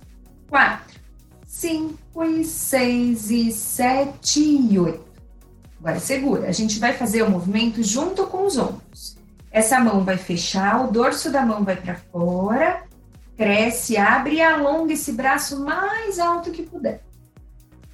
quatro, 0.48 0.98
cinco 1.46 2.24
e 2.24 2.44
seis 2.44 3.30
e 3.30 3.52
sete 3.52 4.40
e 4.40 4.78
oito. 4.78 5.04
Agora 5.80 6.00
segura. 6.00 6.48
A 6.48 6.52
gente 6.52 6.78
vai 6.78 6.94
fazer 6.94 7.20
o 7.20 7.30
movimento 7.30 7.82
junto 7.82 8.26
com 8.26 8.46
os 8.46 8.56
ombros. 8.56 9.18
Essa 9.50 9.78
mão 9.78 10.02
vai 10.02 10.16
fechar, 10.16 10.88
o 10.88 10.90
dorso 10.90 11.30
da 11.30 11.44
mão 11.44 11.62
vai 11.62 11.76
para 11.76 11.96
fora, 12.10 12.84
cresce, 13.36 13.98
abre 13.98 14.36
e 14.36 14.42
alonga 14.42 14.94
esse 14.94 15.12
braço 15.12 15.62
mais 15.62 16.18
alto 16.18 16.50
que 16.50 16.62
puder. 16.62 17.02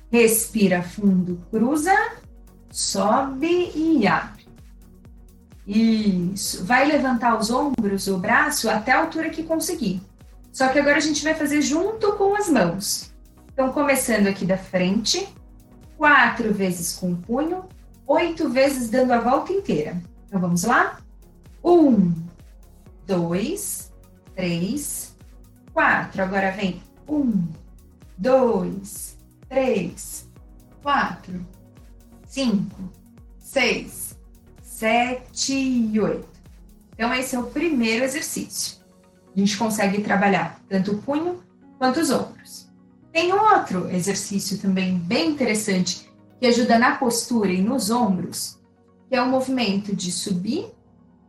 Respira 0.09 0.85
fundo, 0.85 1.45
cruza, 1.51 1.97
sobe 2.71 3.73
e 3.75 4.07
abre. 4.07 4.44
Isso. 5.67 6.65
Vai 6.65 6.87
levantar 6.87 7.39
os 7.39 7.51
ombros, 7.51 8.07
o 8.07 8.19
braço, 8.19 8.69
até 8.69 8.93
a 8.93 9.01
altura 9.01 9.31
que 9.31 9.43
conseguir. 9.43 10.03
Só 10.53 10.69
que 10.69 10.79
agora 10.79 10.97
a 10.97 11.01
gente 11.01 11.25
vai 11.25 11.35
fazer 11.35 11.63
junto 11.63 12.13
com 12.13 12.37
as 12.37 12.49
mãos. 12.49 13.13
Então, 13.53 13.73
começando 13.73 14.27
aqui 14.27 14.45
da 14.45 14.59
frente, 14.59 15.29
quatro 15.97 16.53
vezes 16.53 16.97
com 16.97 17.13
o 17.13 17.17
punho, 17.17 17.65
oito 18.07 18.49
vezes 18.51 18.91
dando 18.91 19.13
a 19.13 19.21
volta 19.21 19.53
inteira. 19.53 20.01
Então 20.27 20.41
vamos 20.41 20.65
lá? 20.65 20.99
Um, 21.65 22.13
dois, 23.07 23.93
três, 24.35 25.17
quatro. 25.73 26.23
Agora 26.23 26.51
vem 26.51 26.83
um, 27.09 27.47
dois, 28.19 29.17
três, 29.49 30.29
quatro, 30.83 31.47
cinco, 32.27 32.93
seis, 33.39 34.04
sete 34.85 35.55
e 35.55 35.99
oito. 35.99 36.29
Então, 36.93 37.15
esse 37.15 37.35
é 37.35 37.39
o 37.39 37.47
primeiro 37.47 38.05
exercício. 38.05 38.77
A 39.35 39.41
gente 39.41 39.57
consegue 39.57 40.03
trabalhar 40.03 40.61
tanto 40.69 40.93
o 40.93 40.99
punho 40.99 41.43
quanto 41.79 42.01
os 42.01 42.11
ombros. 42.11 42.71
Tem 43.11 43.33
outro 43.33 43.89
exercício 43.89 44.59
também 44.59 44.99
bem 44.99 45.31
interessante 45.31 46.13
que 46.39 46.47
ajuda 46.47 46.79
na 46.79 46.97
postura 46.97 47.51
e 47.51 47.63
nos 47.63 47.89
ombros, 47.91 48.61
que 49.09 49.17
é 49.17 49.23
o 49.23 49.29
movimento 49.29 49.97
de 49.97 50.13
subir 50.13 50.71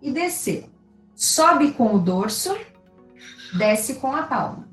e 0.01 0.12
descer. 0.12 0.69
Sobe 1.15 1.71
com 1.71 1.95
o 1.95 2.00
dorso, 2.00 2.57
desce 3.57 3.95
com 3.95 4.13
a 4.13 4.24
palma. 4.24 4.67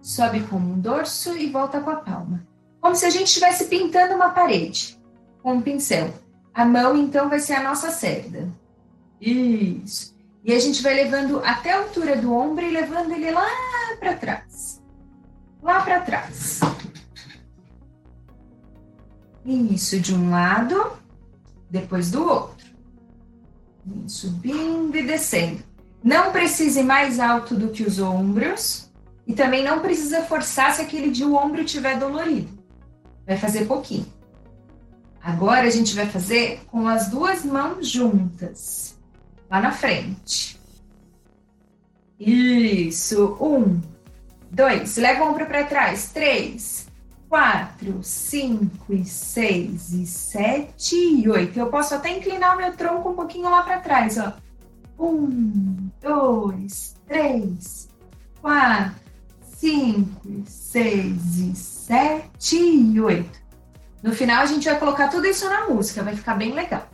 Sobe 0.00 0.40
com 0.44 0.56
o 0.56 0.76
dorso 0.76 1.36
e 1.36 1.50
volta 1.50 1.78
com 1.82 1.90
a 1.90 1.96
palma. 1.96 2.42
Como 2.80 2.96
se 2.96 3.04
a 3.04 3.10
gente 3.10 3.26
estivesse 3.26 3.66
pintando 3.66 4.14
uma 4.14 4.30
parede 4.30 4.98
com 5.42 5.52
um 5.52 5.60
pincel. 5.60 6.24
A 6.56 6.64
mão, 6.64 6.96
então, 6.96 7.28
vai 7.28 7.38
ser 7.38 7.52
a 7.52 7.62
nossa 7.62 7.90
cerda. 7.90 8.48
Isso. 9.20 10.16
E 10.42 10.54
a 10.54 10.58
gente 10.58 10.82
vai 10.82 10.94
levando 10.94 11.42
até 11.44 11.72
a 11.72 11.80
altura 11.80 12.16
do 12.16 12.32
ombro 12.32 12.64
e 12.64 12.70
levando 12.70 13.12
ele 13.12 13.30
lá 13.30 13.46
para 14.00 14.14
trás. 14.14 14.82
Lá 15.62 15.82
para 15.82 16.00
trás. 16.00 16.60
Isso, 19.44 20.00
de 20.00 20.14
um 20.14 20.30
lado, 20.30 20.92
depois 21.68 22.10
do 22.10 22.26
outro. 22.26 22.66
Subindo 24.06 24.96
e 24.96 25.06
descendo. 25.06 25.62
Não 26.02 26.32
precise 26.32 26.82
mais 26.82 27.20
alto 27.20 27.54
do 27.54 27.68
que 27.68 27.82
os 27.82 27.98
ombros 27.98 28.90
e 29.26 29.34
também 29.34 29.62
não 29.62 29.80
precisa 29.80 30.22
forçar 30.22 30.74
se 30.74 30.80
aquele 30.80 31.10
de 31.10 31.22
o 31.22 31.34
ombro 31.34 31.60
estiver 31.60 31.98
dolorido. 31.98 32.48
Vai 33.26 33.36
fazer 33.36 33.66
pouquinho. 33.66 34.15
Agora 35.26 35.66
a 35.66 35.70
gente 35.70 35.92
vai 35.92 36.06
fazer 36.06 36.60
com 36.68 36.86
as 36.86 37.08
duas 37.08 37.44
mãos 37.44 37.88
juntas, 37.88 38.96
lá 39.50 39.60
na 39.60 39.72
frente. 39.72 40.56
Isso. 42.16 43.36
Um, 43.40 43.80
dois. 44.52 44.96
Leva 44.96 45.24
o 45.24 45.30
ombro 45.30 45.44
para 45.46 45.64
trás. 45.64 46.12
Três, 46.12 46.86
quatro, 47.28 47.98
cinco 48.04 48.94
e 48.94 49.04
seis 49.04 49.92
e 49.92 50.06
sete 50.06 50.94
e 50.94 51.28
oito. 51.28 51.58
Eu 51.58 51.70
posso 51.70 51.96
até 51.96 52.16
inclinar 52.16 52.54
o 52.54 52.58
meu 52.58 52.76
tronco 52.76 53.10
um 53.10 53.16
pouquinho 53.16 53.50
lá 53.50 53.64
para 53.64 53.80
trás, 53.80 54.16
ó. 54.18 54.32
Um, 54.96 55.90
dois, 56.00 56.94
três, 57.04 57.88
quatro, 58.40 58.94
cinco, 59.42 60.44
seis 60.46 61.36
e 61.38 61.56
sete 61.56 62.56
e 62.56 63.00
oito. 63.00 63.45
No 64.06 64.12
final 64.12 64.40
a 64.40 64.46
gente 64.46 64.68
vai 64.68 64.78
colocar 64.78 65.08
tudo 65.08 65.26
isso 65.26 65.48
na 65.48 65.66
música, 65.66 66.00
vai 66.00 66.14
ficar 66.14 66.36
bem 66.36 66.52
legal. 66.52 66.88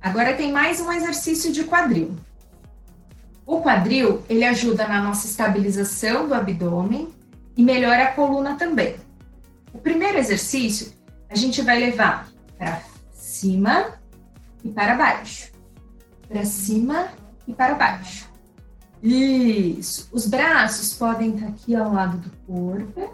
Agora 0.00 0.32
tem 0.32 0.50
mais 0.50 0.80
um 0.80 0.90
exercício 0.90 1.52
de 1.52 1.64
quadril. 1.64 2.16
O 3.44 3.60
quadril, 3.60 4.24
ele 4.26 4.42
ajuda 4.42 4.88
na 4.88 5.02
nossa 5.02 5.26
estabilização 5.26 6.26
do 6.26 6.32
abdômen 6.32 7.10
e 7.54 7.62
melhora 7.62 8.04
a 8.04 8.12
coluna 8.12 8.54
também. 8.54 8.96
O 9.70 9.76
primeiro 9.76 10.16
exercício, 10.16 10.94
a 11.28 11.34
gente 11.34 11.60
vai 11.60 11.78
levar 11.78 12.26
para 12.56 12.80
cima 13.12 13.92
e 14.64 14.70
para 14.70 14.94
baixo. 14.94 15.52
Para 16.26 16.46
cima 16.46 17.08
e 17.46 17.52
para 17.52 17.74
baixo. 17.74 18.30
Isso. 19.02 20.08
Os 20.10 20.26
braços 20.26 20.94
podem 20.94 21.34
estar 21.34 21.48
aqui 21.48 21.76
ao 21.76 21.92
lado 21.92 22.16
do 22.16 22.30
corpo. 22.46 23.12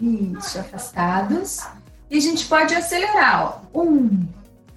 Isso, 0.00 0.58
afastados. 0.58 1.64
E 2.10 2.16
a 2.16 2.20
gente 2.20 2.46
pode 2.46 2.74
acelerar, 2.74 3.68
ó. 3.74 3.82
Um, 3.82 4.26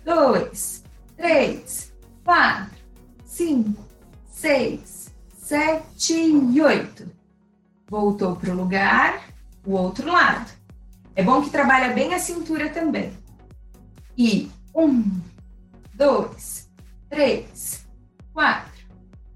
dois, 0.04 0.84
três, 1.16 1.94
quatro, 2.24 2.78
cinco, 3.26 3.86
seis, 4.30 5.14
sete 5.38 6.14
e 6.14 6.62
oito. 6.62 7.10
Voltou 7.90 8.36
para 8.36 8.52
o 8.52 8.56
lugar, 8.56 9.30
o 9.66 9.74
outro 9.74 10.12
lado. 10.12 10.52
É 11.16 11.24
bom 11.24 11.42
que 11.42 11.50
trabalha 11.50 11.94
bem 11.94 12.14
a 12.14 12.20
cintura 12.20 12.70
também. 12.70 13.14
E 14.18 14.52
um, 14.76 15.22
dois, 15.94 16.70
três, 17.10 17.86
quatro, 18.34 18.86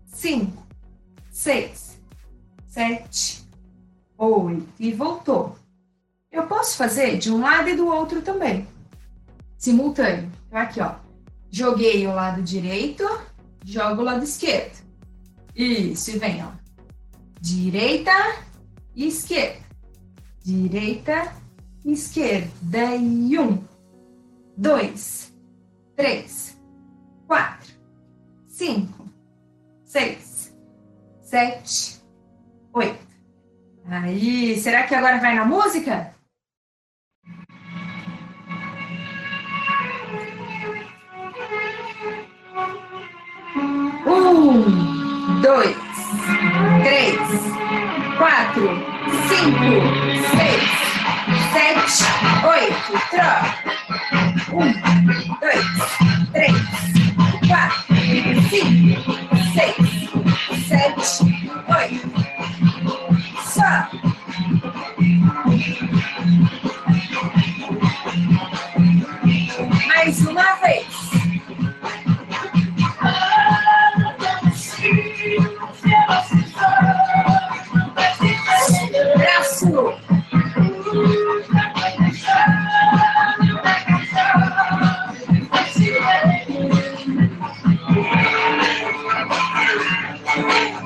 cinco, 0.07 0.65
seis, 1.29 1.99
sete, 2.67 3.45
oito. 4.17 4.67
E 4.79 4.91
voltou. 4.93 5.57
Eu 6.35 6.47
posso 6.47 6.75
fazer 6.75 7.17
de 7.17 7.31
um 7.31 7.39
lado 7.39 7.69
e 7.69 7.77
do 7.77 7.87
outro 7.87 8.21
também. 8.21 8.67
Simultâneo. 9.57 10.29
Então, 10.47 10.59
aqui, 10.59 10.81
ó. 10.81 10.95
Joguei 11.49 12.05
o 12.05 12.13
lado 12.13 12.41
direito, 12.41 13.05
jogo 13.63 14.01
o 14.01 14.03
lado 14.03 14.25
esquerdo. 14.25 14.83
Isso, 15.55 16.11
e 16.11 16.19
vem, 16.19 16.43
ó. 16.43 16.49
Direita 17.39 18.11
e 18.93 19.07
esquerda. 19.07 19.63
Direita 20.43 21.33
e 21.85 21.93
esquerda. 21.93 22.95
E 22.97 23.39
um, 23.39 23.63
dois, 24.57 25.33
três, 25.95 26.59
quatro, 27.25 27.71
cinco, 28.45 29.07
seis, 29.85 30.53
sete, 31.21 32.01
oito. 32.73 33.07
Aí, 33.85 34.59
será 34.59 34.83
que 34.83 34.93
agora 34.93 35.21
vai 35.21 35.33
na 35.33 35.45
música? 35.45 36.13
Um, 44.05 45.41
dois, 45.41 45.75
três, 46.83 47.19
quatro, 48.17 48.69
cinco, 49.27 49.75
seis, 50.37 50.63
sete, 51.51 52.05
oito. 52.47 52.91
Troca. 53.11 53.51
Um, 54.53 54.71
dois, 55.41 55.65
três, 56.31 56.55
quatro, 57.45 57.95
cinco, 58.49 59.03
seis, 59.53 59.75
sete, 60.65 61.11
oito. 61.67 62.07
Só. 63.43 63.75
Mais 69.87 70.15
uma 70.25 70.55
vez. 70.61 70.94
Braço. 79.65 79.97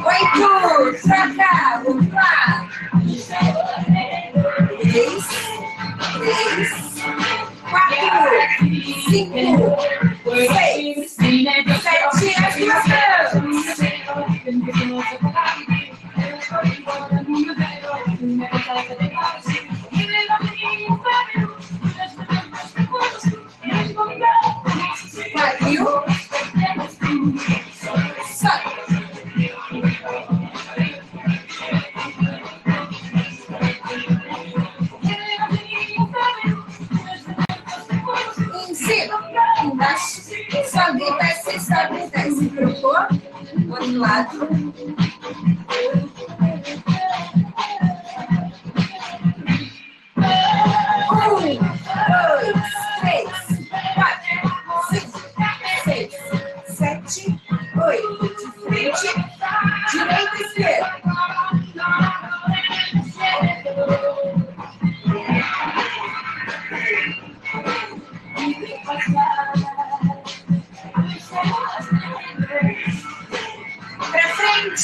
Oito. 0.05 0.49
Vamos 1.83 2.13
lá. 2.13 2.38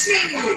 Frente. 0.06 0.55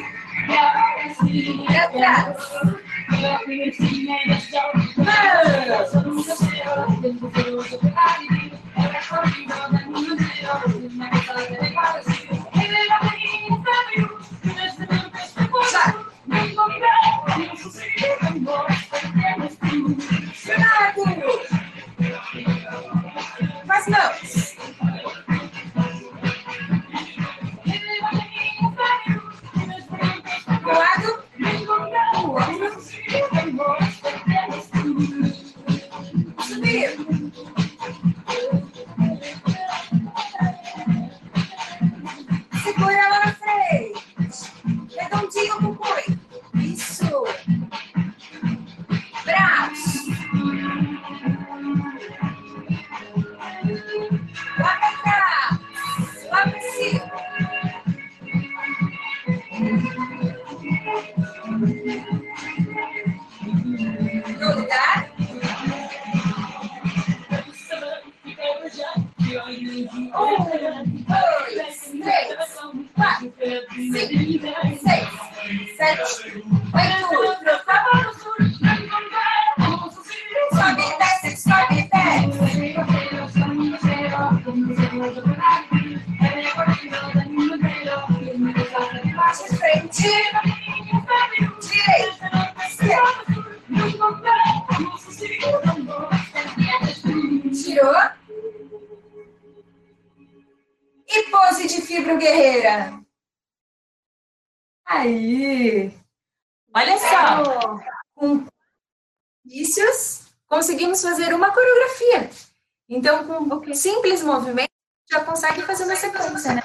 Movimentos, 114.29 114.75
já 115.09 115.23
consegue 115.23 115.61
fazer 115.63 115.85
uma 115.85 115.95
sequência, 115.95 116.53
né? 116.53 116.61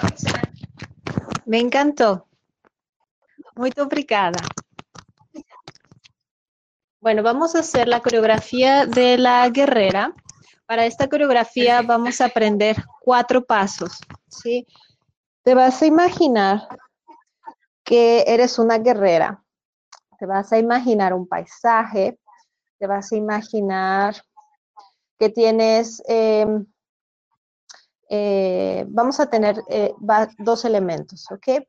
Me 1.46 1.60
encantó. 1.60 2.26
Muy 3.56 3.72
obrigada. 3.78 4.38
Bueno, 7.00 7.22
vamos 7.22 7.54
a 7.54 7.60
hacer 7.60 7.86
la 7.88 8.00
coreografía 8.00 8.86
de 8.86 9.18
la 9.18 9.48
guerrera. 9.48 10.14
Para 10.66 10.86
esta 10.86 11.08
coreografía 11.08 11.82
vamos 11.82 12.20
a 12.20 12.26
aprender 12.26 12.76
cuatro 13.00 13.44
pasos, 13.44 13.98
¿sí? 14.28 14.66
Te 15.42 15.54
vas 15.54 15.82
a 15.82 15.86
imaginar 15.86 16.66
que 17.84 18.24
eres 18.26 18.58
una 18.58 18.78
guerrera. 18.78 19.44
Te 20.18 20.26
vas 20.26 20.52
a 20.52 20.58
imaginar 20.58 21.12
un 21.12 21.28
paisaje, 21.28 22.18
te 22.78 22.86
vas 22.86 23.12
a 23.12 23.16
imaginar 23.16 24.16
que 25.18 25.28
tienes, 25.28 26.02
em, 26.06 26.66
eh, 28.08 28.84
vamos 28.88 29.20
a 29.20 29.28
tener 29.28 29.62
eh, 29.68 29.92
dos 30.38 30.64
elementos, 30.64 31.30
¿ok? 31.30 31.66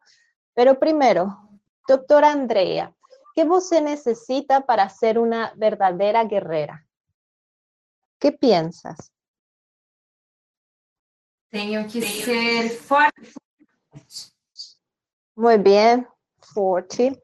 Pero 0.54 0.80
primero, 0.80 1.50
doctora 1.88 2.32
Andrea, 2.32 2.94
¿qué 3.34 3.48
se 3.62 3.82
necesita 3.82 4.66
para 4.66 4.90
ser 4.90 5.20
una 5.20 5.54
verdadera 5.56 6.24
guerrera? 6.24 6.86
¿Qué 8.20 8.32
piensas? 8.32 9.12
Tengo 11.50 11.88
que 11.92 12.02
ser 12.02 12.70
fuerte. 12.70 13.32
Muy 15.36 15.58
bien, 15.58 16.08
fuerte. 16.40 17.22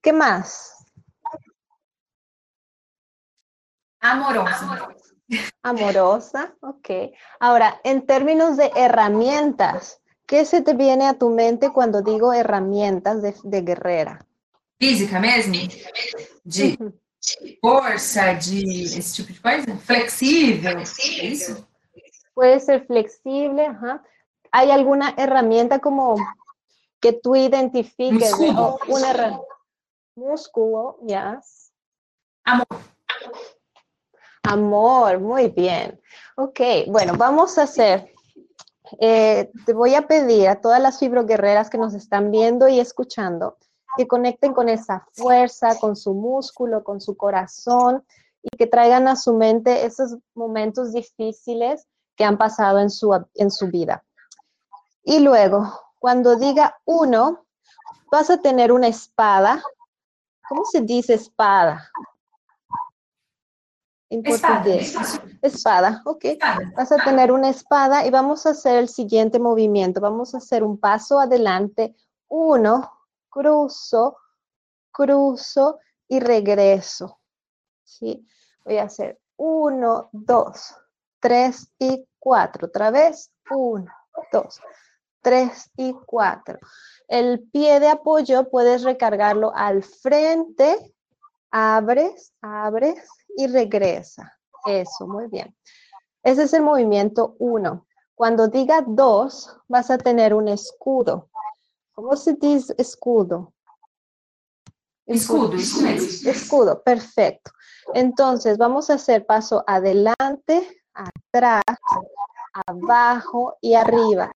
¿Qué 0.00 0.12
más? 0.12 0.84
Amorosa. 4.00 4.94
Amorosa, 5.62 6.54
ok. 6.60 7.12
Ahora, 7.40 7.80
en 7.84 8.06
términos 8.06 8.56
de 8.56 8.70
herramientas, 8.76 10.00
¿qué 10.26 10.44
se 10.44 10.62
te 10.62 10.74
viene 10.74 11.06
a 11.06 11.14
tu 11.14 11.30
mente 11.30 11.70
cuando 11.72 12.02
digo 12.02 12.32
herramientas 12.32 13.22
de, 13.22 13.34
de 13.42 13.62
guerrera? 13.62 14.26
Física 14.78 15.20
mesmo? 15.20 15.54
De 16.44 16.76
força, 17.60 18.34
de 18.34 18.84
esse 18.84 19.22
tipo 19.22 19.32
de 19.32 19.40
coisa? 19.40 19.76
Flexível, 19.78 20.78
é 20.78 21.24
isso? 21.24 21.66
Puede 22.34 22.60
ser 22.60 22.86
flexible, 22.86 23.66
ajá. 23.66 24.02
¿Hay 24.50 24.70
alguna 24.70 25.14
herramienta 25.16 25.78
como 25.78 26.16
que 27.00 27.12
tú 27.12 27.36
identifiques? 27.36 28.36
Músculo. 28.38 28.78
Una. 28.88 29.40
Músculo, 30.14 30.98
yes. 31.06 31.72
Amor. 32.44 32.66
Amor, 34.42 35.20
muy 35.20 35.48
bien. 35.48 36.00
Ok, 36.36 36.60
bueno, 36.88 37.14
vamos 37.16 37.58
a 37.58 37.62
hacer, 37.62 38.12
eh, 39.00 39.50
te 39.64 39.72
voy 39.72 39.94
a 39.94 40.06
pedir 40.06 40.48
a 40.48 40.60
todas 40.60 40.80
las 40.80 40.98
fibroguerreras 40.98 41.70
que 41.70 41.78
nos 41.78 41.94
están 41.94 42.30
viendo 42.30 42.68
y 42.68 42.80
escuchando 42.80 43.56
que 43.96 44.08
conecten 44.08 44.52
con 44.52 44.68
esa 44.68 45.06
fuerza, 45.12 45.78
con 45.78 45.96
su 45.96 46.14
músculo, 46.14 46.82
con 46.82 47.00
su 47.00 47.16
corazón 47.16 48.04
y 48.42 48.56
que 48.56 48.66
traigan 48.66 49.06
a 49.06 49.16
su 49.16 49.34
mente 49.34 49.84
esos 49.84 50.16
momentos 50.34 50.92
difíciles 50.92 51.86
que 52.16 52.24
han 52.24 52.38
pasado 52.38 52.80
en 52.80 52.90
su, 52.90 53.12
en 53.34 53.50
su 53.50 53.68
vida. 53.68 54.04
Y 55.04 55.20
luego, 55.20 55.72
cuando 55.98 56.36
diga 56.36 56.78
uno, 56.84 57.44
vas 58.10 58.30
a 58.30 58.38
tener 58.38 58.72
una 58.72 58.88
espada. 58.88 59.62
¿Cómo 60.48 60.64
se 60.64 60.80
dice 60.80 61.14
espada? 61.14 61.90
En 64.12 64.20
Espada. 64.26 64.56
portugués. 64.56 64.94
Espada, 65.40 66.02
ok. 66.04 66.24
Vas 66.76 66.92
a 66.92 67.02
tener 67.02 67.32
una 67.32 67.48
espada 67.48 68.04
y 68.04 68.10
vamos 68.10 68.44
a 68.44 68.50
hacer 68.50 68.76
el 68.76 68.90
siguiente 68.90 69.38
movimiento. 69.38 70.02
Vamos 70.02 70.34
a 70.34 70.38
hacer 70.38 70.62
un 70.62 70.78
paso 70.78 71.18
adelante. 71.18 71.96
Uno, 72.28 72.92
cruzo, 73.30 74.18
cruzo 74.90 75.78
y 76.08 76.20
regreso. 76.20 77.20
¿Sí? 77.84 78.28
Voy 78.66 78.76
a 78.76 78.82
hacer 78.82 79.18
uno, 79.36 80.10
dos, 80.12 80.74
tres 81.18 81.72
y 81.78 82.06
cuatro. 82.18 82.66
Otra 82.66 82.90
vez, 82.90 83.32
uno, 83.50 83.90
dos, 84.30 84.60
tres 85.22 85.70
y 85.74 85.94
cuatro. 86.04 86.58
El 87.08 87.48
pie 87.50 87.80
de 87.80 87.88
apoyo 87.88 88.50
puedes 88.50 88.82
recargarlo 88.82 89.52
al 89.54 89.82
frente, 89.82 90.94
abres, 91.50 92.34
abres 92.42 93.08
y 93.36 93.46
regresa. 93.46 94.38
Eso, 94.66 95.06
muy 95.06 95.26
bien. 95.26 95.54
Ese 96.22 96.44
es 96.44 96.52
el 96.52 96.62
movimiento 96.62 97.36
uno. 97.38 97.86
Cuando 98.14 98.48
diga 98.48 98.84
dos, 98.86 99.56
vas 99.68 99.90
a 99.90 99.98
tener 99.98 100.34
un 100.34 100.48
escudo. 100.48 101.28
¿Cómo 101.92 102.16
se 102.16 102.34
dice 102.34 102.74
escudo? 102.78 103.52
Escudo, 105.06 105.48
mesmo. 105.48 106.30
Escudo, 106.30 106.82
perfecto. 106.82 107.50
Entonces, 107.94 108.56
vamos 108.56 108.88
a 108.88 108.94
hacer 108.94 109.26
paso 109.26 109.64
adelante, 109.66 110.82
atrás, 110.94 111.64
abajo 112.66 113.56
y 113.60 113.74
arriba. 113.74 114.30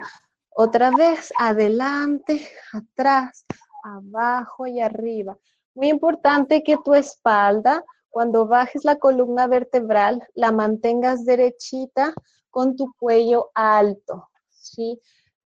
Otra 0.51 0.91
vez, 0.91 1.33
adelante, 1.39 2.49
atrás, 2.73 3.45
abajo 3.85 4.67
y 4.67 4.81
arriba. 4.81 5.39
Muy 5.75 5.89
importante 5.89 6.65
que 6.65 6.79
tu 6.79 6.95
espalda, 6.95 7.85
cuando 8.11 8.47
bajes 8.47 8.85
la 8.85 8.97
columna 8.97 9.47
vertebral, 9.47 10.27
la 10.35 10.53
mantengas 10.53 11.25
derechita 11.25 12.15
con 12.51 12.77
tu 12.77 12.93
cuello 12.99 13.51
alto, 13.55 14.29
¿sí? 14.51 15.01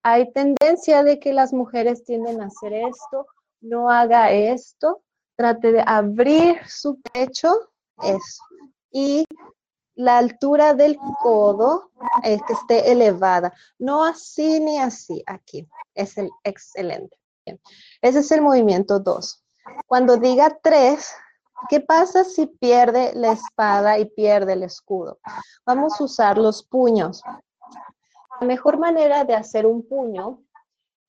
Hay 0.03 0.31
tendencia 0.31 1.03
de 1.03 1.19
que 1.19 1.33
las 1.33 1.53
mujeres 1.53 2.03
tienden 2.03 2.41
a 2.41 2.47
hacer 2.47 2.73
esto, 2.73 3.27
no 3.62 3.89
haga 3.89 4.31
esto, 4.31 5.03
trate 5.35 5.71
de 5.71 5.83
abrir 5.85 6.59
su 6.67 6.99
pecho, 7.01 7.71
eso, 8.01 8.43
y 8.91 9.25
la 9.95 10.17
altura 10.17 10.73
del 10.73 10.97
codo 11.21 11.91
es 12.23 12.41
que 12.43 12.53
esté 12.53 12.91
elevada, 12.91 13.53
no 13.77 14.05
así 14.05 14.59
ni 14.59 14.79
así, 14.79 15.21
aquí, 15.25 15.67
es 15.93 16.17
el 16.17 16.29
excelente. 16.43 17.17
Ese 18.01 18.19
es 18.19 18.31
el 18.31 18.41
movimiento 18.41 18.99
2. 18.99 19.43
Cuando 19.88 20.17
diga 20.17 20.57
3, 20.62 21.13
¿qué 21.67 21.82
pasa 21.82 22.24
si 22.24 22.45
pierde 22.45 23.12
la 23.15 23.34
espada 23.34 23.98
y 24.00 24.06
pierde 24.06 24.54
el 24.54 24.63
escudo? 24.63 25.19
Vamos 25.65 26.00
a 26.00 26.04
usar 26.04 26.38
los 26.38 26.63
puños. 26.63 27.22
La 28.39 28.48
mejor 28.48 28.78
manera 28.78 29.26
de 29.26 29.36
hacer 29.36 29.65
un 29.65 29.88
puño 29.88 30.41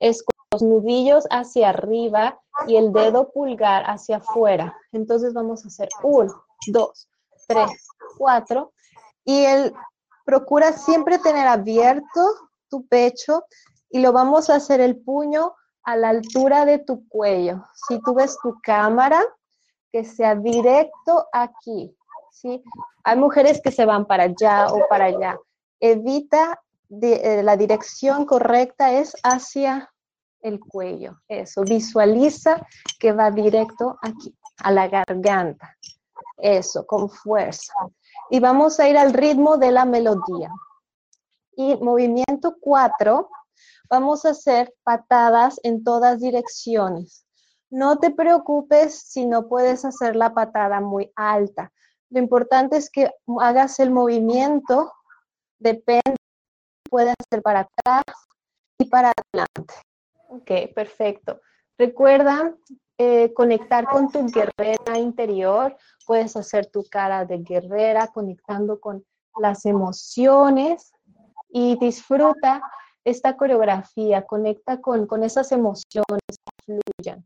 es 0.01 0.23
con 0.23 0.35
los 0.53 0.63
nudillos 0.63 1.27
hacia 1.31 1.69
arriba 1.69 2.41
y 2.67 2.77
el 2.77 2.93
dedo 2.93 3.31
pulgar 3.31 3.85
hacia 3.89 4.17
afuera. 4.17 4.77
Entonces 4.93 5.33
vamos 5.33 5.65
a 5.65 5.69
hacer 5.69 5.89
uno, 6.03 6.45
dos, 6.67 7.09
tres, 7.47 7.71
cuatro. 8.19 8.73
Y 9.25 9.45
el, 9.45 9.73
procura 10.25 10.73
siempre 10.73 11.19
tener 11.19 11.47
abierto 11.47 12.21
tu 12.69 12.87
pecho 12.87 13.45
y 13.91 14.01
lo 14.01 14.13
vamos 14.13 14.51
a 14.51 14.57
hacer 14.57 14.81
el 14.81 15.01
puño 15.01 15.55
a 15.83 15.97
la 15.97 16.11
altura 16.11 16.65
de 16.65 16.79
tu 16.79 17.07
cuello. 17.09 17.65
Si 17.87 18.01
tú 18.01 18.15
ves 18.15 18.37
tu 18.43 18.57
cámara, 18.63 19.23
que 19.93 20.05
sea 20.05 20.35
directo 20.35 21.27
aquí. 21.33 21.95
¿sí? 22.33 22.63
Hay 23.05 23.17
mujeres 23.19 23.61
que 23.63 23.71
se 23.71 23.85
van 23.85 24.07
para 24.07 24.25
allá 24.25 24.69
o 24.69 24.87
para 24.89 25.07
allá. 25.07 25.39
Evita 25.81 26.61
eh, 26.91 27.43
la 27.45 27.57
dirección 27.57 28.27
correcta 28.27 28.93
es 28.93 29.15
hacia 29.23 29.93
el 30.41 30.59
cuello. 30.59 31.21
Eso, 31.29 31.63
visualiza 31.63 32.67
que 32.99 33.13
va 33.13 33.31
directo 33.31 33.97
aquí, 34.03 34.35
a 34.59 34.73
la 34.73 34.89
garganta. 34.89 35.77
Eso, 36.37 36.87
con 36.87 37.09
fuerza. 37.09 37.75
Y 38.29 38.41
vamos 38.41 38.81
a 38.81 38.89
ir 38.89 38.99
al 38.99 39.13
ritmo 39.13 39.57
de 39.57 39.71
la 39.71 39.85
melodía. 39.85 40.51
Y 41.57 41.77
movimiento 41.77 42.57
4, 42.61 43.29
vamos 43.89 44.25
a 44.25 44.31
hacer 44.31 44.75
patadas 44.83 45.61
en 45.63 45.85
todas 45.85 46.21
direcciones. 46.21 47.25
No 47.71 47.99
te 47.99 48.11
preocupes 48.11 48.99
si 48.99 49.27
no 49.27 49.49
puedes 49.49 49.85
hacer 49.85 50.17
la 50.17 50.35
patada 50.35 50.81
muy 50.81 51.13
alta. 51.15 51.73
Lo 52.11 52.19
importante 52.19 52.77
es 52.77 52.91
que 52.91 53.11
hagas 53.41 53.79
el 53.79 53.91
movimiento, 53.91 54.93
depende 55.59 56.17
puede 56.91 57.15
hacer 57.19 57.43
para 57.43 57.61
atrás 57.61 58.05
y 58.79 58.85
para 58.87 59.13
adelante. 59.17 59.75
Ok, 60.29 60.75
perfecto. 60.75 61.41
Recuerda 61.79 62.55
eh, 62.99 63.33
conectar 63.33 63.87
con 63.89 64.11
tu 64.11 64.27
guerrera 64.27 64.99
interior. 64.99 65.77
Puedes 66.07 66.37
hacer 66.37 66.67
tu 66.67 66.85
cara 66.91 67.25
de 67.25 67.39
guerrera 67.39 68.09
conectando 68.09 68.81
con 68.81 69.05
las 69.39 69.65
emociones 69.65 70.93
y 71.49 71.79
disfruta 71.79 72.61
esta 73.05 73.37
coreografía. 73.37 74.27
Conecta 74.27 74.81
con, 74.81 75.07
con 75.07 75.23
esas 75.23 75.51
emociones 75.53 76.21
que 76.29 76.81
fluyan. 76.97 77.25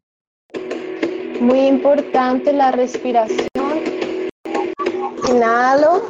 Muy 1.45 1.67
importante 1.67 2.55
la 2.55 2.71
respiración. 2.71 3.49
Inhalo 5.29 6.07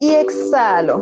y 0.00 0.16
exhalo. 0.16 1.00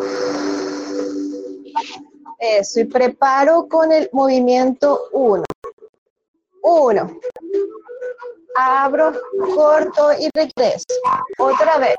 Eso, 2.39 2.81
y 2.81 2.85
preparo 2.85 3.67
con 3.67 3.91
el 3.93 4.11
movimiento 4.13 5.09
1. 5.13 5.43
1. 6.61 7.21
Abro, 8.57 9.13
corto 9.55 10.13
y 10.19 10.29
regreso. 10.35 10.85
Otra 11.39 11.79
vez. 11.79 11.97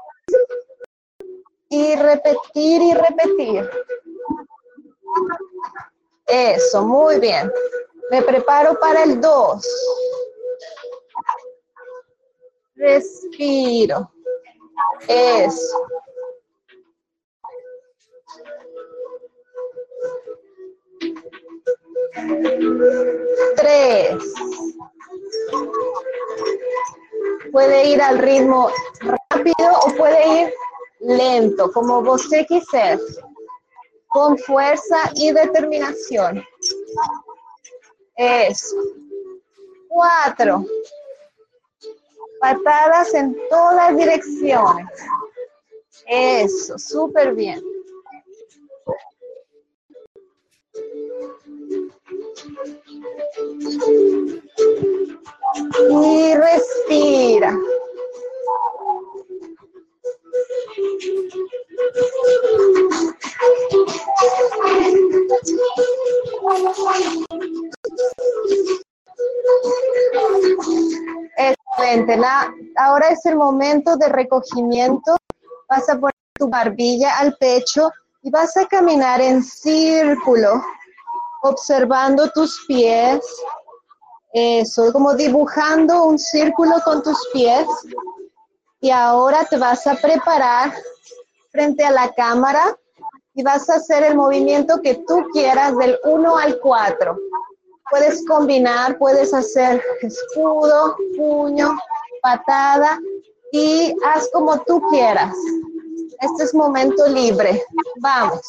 Y 1.69 1.95
repetir 1.95 2.84
y 2.84 2.93
repetir. 2.93 3.67
Eso, 6.28 6.84
muy 6.84 7.19
bien. 7.19 7.52
Me 8.12 8.21
preparo 8.21 8.80
para 8.80 9.04
el 9.04 9.19
2. 9.19 9.67
Respiro. 12.82 14.12
Eso. 15.08 15.88
Tres. 23.56 24.34
Puede 27.52 27.89
ir 27.89 28.02
al 28.02 28.17
ritmo 28.17 28.72
rápido 29.00 29.54
o 29.86 29.96
puede 29.96 30.41
ir 30.41 30.54
lento, 31.02 31.72
como 31.72 32.00
usted 32.00 32.48
quiser, 32.48 33.00
con 34.08 34.39
fuerza 34.39 35.12
y 35.13 35.32
determinación. 35.32 36.44
Eso. 38.15 38.76
Cuatro. 39.88 40.65
Patadas 42.42 43.14
en 43.14 43.38
todas 43.50 43.96
direcciones. 43.96 44.88
Eso, 46.08 46.78
súper 46.78 47.36
bien. 47.36 47.62
Y 55.90 56.36
respira. 56.36 57.56
Ahora 72.76 73.08
es 73.10 73.26
el 73.26 73.36
momento 73.36 73.95
de 73.95 74.10
recogimiento. 74.10 75.15
Vas 75.69 75.88
a 75.89 75.93
poner 75.93 76.13
tu 76.34 76.50
barbilla 76.50 77.17
al 77.19 77.36
pecho 77.38 77.91
y 78.24 78.30
vas 78.30 78.58
a 78.58 78.65
caminar 78.65 79.21
en 79.21 79.41
círculo, 79.43 80.62
observando 81.43 82.30
tus 82.32 82.65
pies. 82.67 83.19
Eso, 84.34 84.91
como 84.91 85.13
dibujando 85.13 86.04
un 86.04 86.19
círculo 86.19 86.76
con 86.84 87.02
tus 87.02 87.17
pies. 87.34 87.67
Y 88.82 88.89
ahora 88.89 89.45
te 89.45 89.58
vas 89.58 89.86
a 89.88 89.95
preparar 89.95 90.74
frente 91.52 91.86
a 91.86 91.91
la 91.91 92.12
cámara 92.13 92.76
y 93.34 93.43
vas 93.43 93.69
a 93.69 93.76
hacer 93.76 94.04
el 94.04 94.15
movimiento 94.15 94.82
que 94.82 94.95
tú 95.08 95.26
quieras 95.32 95.78
del 95.78 95.97
1 96.04 96.38
al 96.38 96.60
4. 96.60 97.17
Puedes 97.89 98.26
combinar, 98.26 98.97
puedes 98.97 99.34
hacer 99.34 99.84
escudo, 100.02 100.95
puño, 101.17 101.78
patada 102.22 103.00
y 103.52 103.94
haz 104.06 104.30
como 104.32 104.62
tú 104.64 104.82
quieras. 104.90 105.36
Este 106.20 106.44
es 106.44 106.54
momento 106.54 107.08
libre. 107.08 107.64
Vamos. 108.00 108.42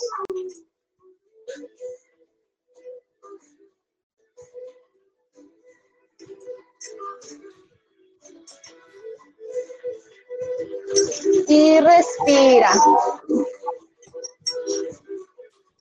Y 11.49 11.81
respira. 11.81 12.73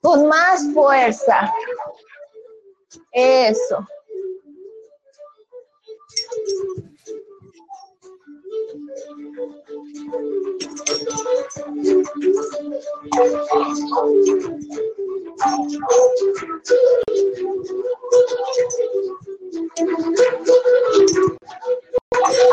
Con 0.00 0.26
más 0.26 0.62
fuerza. 0.72 1.52
Eso. 3.12 3.86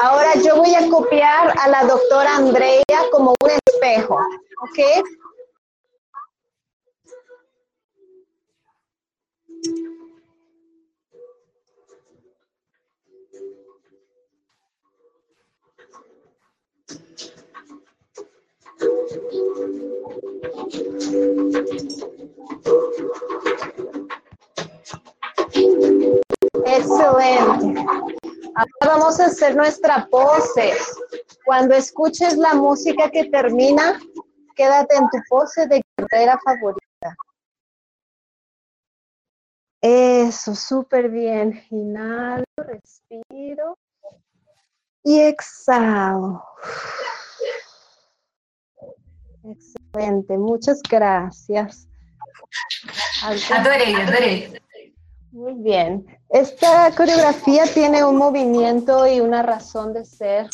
Ahora 0.01 0.33
yo 0.43 0.57
voy 0.57 0.75
a 0.75 0.89
copiar 0.89 1.53
a 1.57 1.69
la 1.69 1.83
doctora 1.83 2.35
Andrea 2.35 2.83
como 3.11 3.35
un 3.41 3.49
espejo, 3.49 4.15
¿ok? 4.15 4.79
Excelente. 26.65 27.81
Ahora 28.55 28.67
vamos 28.81 29.19
a 29.19 29.25
hacer 29.25 29.55
nuestra 29.55 30.07
pose. 30.11 30.73
Cuando 31.45 31.75
escuches 31.75 32.37
la 32.37 32.53
música 32.53 33.09
que 33.09 33.29
termina, 33.29 33.99
quédate 34.55 34.95
en 34.95 35.09
tu 35.09 35.17
pose 35.29 35.65
de 35.67 35.81
guerrera 35.97 36.39
favorita. 36.43 37.15
Eso, 39.81 40.53
súper 40.55 41.09
bien. 41.09 41.63
Inhalo, 41.71 42.43
respiro 42.57 43.77
y 45.03 45.21
exhalo. 45.21 46.43
Excelente, 49.43 50.37
muchas 50.37 50.81
gracias. 50.89 51.87
Muy 55.31 55.53
bien. 55.55 56.05
Esta 56.29 56.91
coreografía 56.95 57.65
tiene 57.73 58.03
un 58.03 58.17
movimiento 58.17 59.07
y 59.07 59.19
una 59.19 59.43
razón 59.43 59.93
de 59.93 60.05
ser 60.05 60.47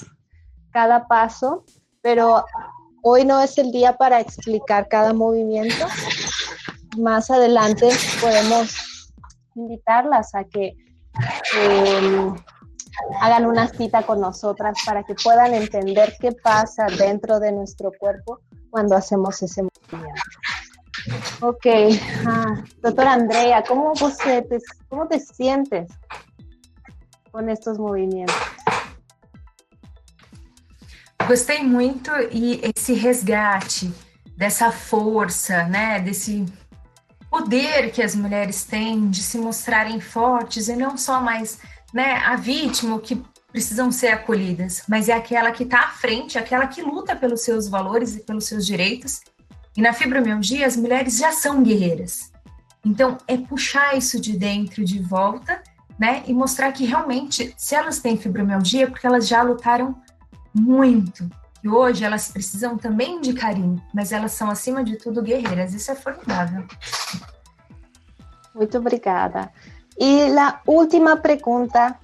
cada 0.71 1.07
paso, 1.07 1.63
pero 2.01 2.43
hoy 3.01 3.23
no 3.23 3.41
es 3.41 3.57
el 3.57 3.71
día 3.71 3.95
para 3.95 4.19
explicar 4.19 4.87
cada 4.89 5.13
movimiento. 5.13 5.85
Más 6.97 7.31
adelante 7.31 7.89
podemos 8.21 9.11
invitarlas 9.55 10.35
a 10.35 10.43
que 10.43 10.75
em, 11.57 12.35
hagan 13.21 13.45
una 13.45 13.67
cita 13.67 14.03
con 14.03 14.19
nosotras 14.19 14.77
para 14.85 15.03
que 15.03 15.15
puedan 15.15 15.53
entender 15.53 16.13
qué 16.19 16.33
pasa 16.33 16.87
dentro 16.97 17.39
de 17.39 17.53
nuestro 17.53 17.91
cuerpo 17.97 18.41
cuando 18.75 18.93
hacemos 18.93 19.41
ese 19.41 19.61
movimiento. 19.63 20.21
Ok, 21.39 21.65
ah, 22.27 22.61
doctora 22.83 23.13
Andrea, 23.13 23.63
¿cómo, 23.65 23.93
te, 23.93 24.59
¿cómo 24.89 25.07
te 25.07 25.17
sientes 25.17 25.87
con 27.31 27.49
estos 27.49 27.77
movimentos? 27.79 28.35
Gostei 31.25 31.63
muito 31.63 32.11
e 32.29 32.59
esse 32.75 32.93
resgate 32.93 33.93
dessa 34.35 34.73
força, 34.73 35.63
né, 35.69 36.01
desse 36.01 36.45
poder 37.29 37.93
que 37.93 38.03
as 38.03 38.13
mulheres 38.13 38.65
têm 38.65 39.09
de 39.09 39.23
se 39.23 39.37
mostrarem 39.37 40.01
fortes 40.01 40.67
e 40.67 40.75
não 40.75 40.97
só 40.97 41.21
mais, 41.21 41.59
né, 41.93 42.17
a 42.25 42.35
vítima 42.35 42.99
que 42.99 43.23
precisam 43.55 43.89
ser 43.89 44.09
acolhidas, 44.09 44.83
mas 44.85 45.07
é 45.07 45.13
aquela 45.13 45.49
que 45.49 45.63
está 45.63 45.85
à 45.85 45.87
frente, 45.87 46.37
aquela 46.37 46.67
que 46.67 46.81
luta 46.81 47.15
pelos 47.15 47.39
seus 47.39 47.69
valores 47.69 48.13
e 48.17 48.19
pelos 48.19 48.45
seus 48.45 48.65
direitos 48.65 49.21
e 49.77 49.81
na 49.81 49.93
fibromialgia, 49.93 50.67
as 50.67 50.75
mulheres 50.75 51.17
já 51.17 51.31
são 51.31 51.63
guerreiras. 51.63 52.33
Então, 52.83 53.17
é 53.25 53.37
puxar 53.37 53.97
isso 53.97 54.19
de 54.19 54.37
dentro 54.37 54.83
de 54.83 54.99
volta, 54.99 55.63
né? 55.97 56.21
E 56.27 56.33
mostrar 56.33 56.73
que 56.73 56.85
realmente, 56.85 57.53
se 57.57 57.75
elas 57.75 57.99
têm 57.99 58.17
fibromialgia, 58.17 58.83
é 58.83 58.87
porque 58.87 59.07
elas 59.07 59.25
já 59.25 59.41
lutaram 59.41 59.95
muito. 60.53 61.29
E 61.63 61.69
hoje 61.69 62.03
elas 62.03 62.27
precisam 62.27 62.77
também 62.77 63.21
de 63.21 63.31
carinho, 63.31 63.81
mas 63.93 64.11
elas 64.11 64.33
são, 64.33 64.49
acima 64.49 64.83
de 64.83 64.97
tudo, 64.97 65.21
guerreiras. 65.21 65.73
Isso 65.73 65.91
é 65.91 65.95
formidável. 65.95 66.65
Muito 68.53 68.77
obrigada. 68.77 69.49
E 69.97 70.37
a 70.37 70.59
última 70.67 71.15
pergunta. 71.15 71.97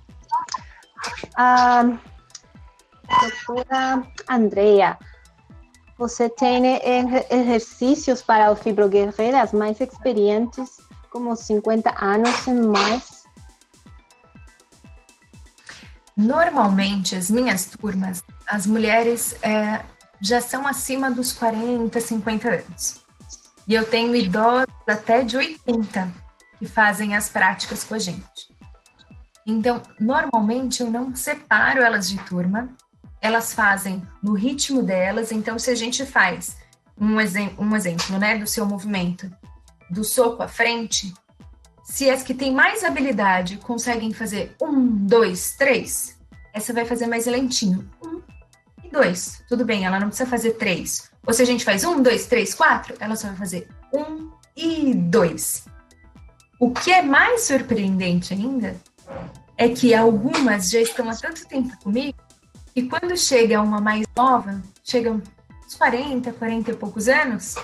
A 1.36 1.82
ah, 1.82 2.00
doutora 3.22 4.04
Andrea, 4.30 4.98
Você 5.98 6.30
tem 6.30 6.64
ejercícios 7.30 8.22
para 8.22 8.56
fibroguerreiras 8.56 9.52
mais 9.52 9.80
experientes 9.80 10.78
como 11.12 11.36
50 11.36 11.94
anos 12.04 12.48
e 12.48 12.54
mais? 12.54 13.22
Normalmente, 16.16 17.16
as 17.16 17.30
minhas 17.30 17.66
turmas, 17.66 18.24
as 18.48 18.66
mulheres 18.66 19.36
é, 19.44 19.84
já 20.20 20.42
são 20.42 20.68
acima 20.68 21.10
dos 21.10 21.34
40, 21.34 22.00
50 22.00 22.50
anos. 22.50 23.02
E 23.68 23.74
eu 23.74 23.86
tenho 23.86 24.16
idosos 24.16 24.68
até 24.88 25.24
de 25.24 25.38
80 25.38 26.12
que 26.60 26.66
fazem 26.68 27.16
as 27.16 27.30
práticas 27.30 27.84
com 27.84 27.96
a 27.96 28.00
gente. 28.00 28.51
Então, 29.46 29.82
normalmente 30.00 30.82
eu 30.82 30.90
não 30.90 31.16
separo 31.16 31.82
elas 31.82 32.10
de 32.10 32.18
turma, 32.20 32.70
elas 33.22 33.54
fazem 33.54 34.02
no 34.22 34.34
ritmo 34.34 34.82
delas. 34.82 35.32
Então, 35.32 35.58
se 35.58 35.70
a 35.70 35.76
gente 35.76 36.06
faz 36.06 36.58
um, 37.00 37.20
exem 37.20 37.56
um 37.58 37.76
exemplo 37.76 38.18
né, 38.18 38.38
do 38.38 38.48
seu 38.48 38.66
movimento 38.66 39.32
do 39.90 40.04
soco 40.04 40.42
à 40.42 40.48
frente, 40.48 41.14
se 41.84 42.10
as 42.10 42.24
que 42.24 42.34
têm 42.34 42.54
mais 42.54 42.84
habilidade 42.84 43.58
conseguem 43.58 44.14
fazer 44.14 44.56
um, 44.62 44.88
dois, 45.06 45.56
três, 45.56 46.18
essa 46.54 46.74
vai 46.74 46.86
fazer 46.86 47.08
mais 47.08 47.26
lentinho. 47.26 47.90
Um 48.04 48.22
e 48.84 48.90
dois. 48.90 49.44
Tudo 49.48 49.66
bem, 49.66 49.86
ela 49.86 50.00
não 50.00 50.08
precisa 50.08 50.30
fazer 50.30 50.52
três. 50.54 51.12
Ou 51.26 51.34
se 51.34 51.42
a 51.42 51.46
gente 51.46 51.66
faz 51.66 51.84
um, 51.84 52.02
dois, 52.02 52.28
três, 52.28 52.54
quatro, 52.54 52.96
ela 53.00 53.16
só 53.16 53.28
vai 53.28 53.38
fazer 53.38 53.68
um 53.94 54.32
e 54.56 54.94
dois. 54.94 55.66
O 56.60 56.72
que 56.72 56.92
é 56.92 57.02
mais 57.02 57.42
surpreendente 57.42 58.34
ainda 58.34 58.76
é 59.58 59.70
que 59.70 59.94
algumas 59.94 60.70
já 60.70 60.80
estão 60.80 61.10
há 61.10 61.16
tanto 61.16 61.48
tempo 61.48 61.78
comigo 61.84 62.18
e 62.76 62.84
quando 62.84 63.18
chega 63.18 63.62
uma 63.62 63.82
mais 63.82 64.06
nova, 64.16 64.62
chegam 64.84 65.22
uns 65.66 65.76
40, 65.76 66.32
40 66.34 66.72
e 66.72 66.76
poucos 66.76 67.08
anos, 67.08 67.56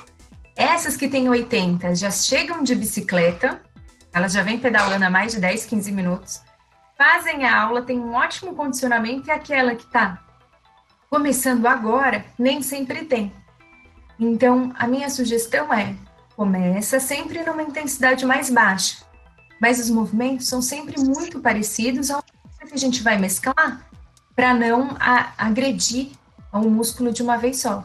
essas 0.55 0.97
que 0.97 1.07
têm 1.07 1.29
80 1.29 1.95
já 1.95 2.12
chegam 2.12 2.63
de 2.63 2.75
bicicleta, 2.75 3.62
elas 4.13 4.33
já 4.33 4.43
vêm 4.43 4.60
pedalando 4.60 5.05
há 5.05 5.10
mais 5.10 5.33
de 5.33 5.39
10, 5.39 5.65
15 5.65 5.91
minutos, 5.91 6.41
fazem 6.97 7.45
a 7.45 7.62
aula, 7.62 7.83
têm 7.83 7.99
um 7.99 8.13
ótimo 8.13 8.55
condicionamento 8.55 9.27
e 9.27 9.31
aquela 9.31 9.75
que 9.75 9.86
está 9.86 10.23
começando 11.10 11.65
agora 11.67 12.25
nem 12.38 12.62
sempre 12.62 13.05
tem. 13.05 13.31
Então, 14.19 14.73
a 14.77 14.88
minha 14.88 15.10
sugestão 15.10 15.73
é: 15.73 15.95
começa 16.36 16.99
sempre 16.99 17.43
numa 17.43 17.63
intensidade 17.63 18.25
mais 18.25 18.49
baixa, 18.49 19.05
mas 19.59 19.79
os 19.79 19.89
movimentos 19.89 20.47
são 20.47 20.61
sempre 20.61 20.99
muito 20.99 21.39
parecidos, 21.39 22.11
ao 22.11 22.21
que 22.21 22.73
a 22.73 22.77
gente 22.77 23.01
vai 23.01 23.17
mesclar 23.17 23.87
para 24.35 24.53
não 24.53 24.95
a, 24.99 25.33
agredir 25.37 26.11
o 26.51 26.69
músculo 26.69 27.11
de 27.11 27.23
uma 27.23 27.37
vez 27.37 27.59
só. 27.61 27.83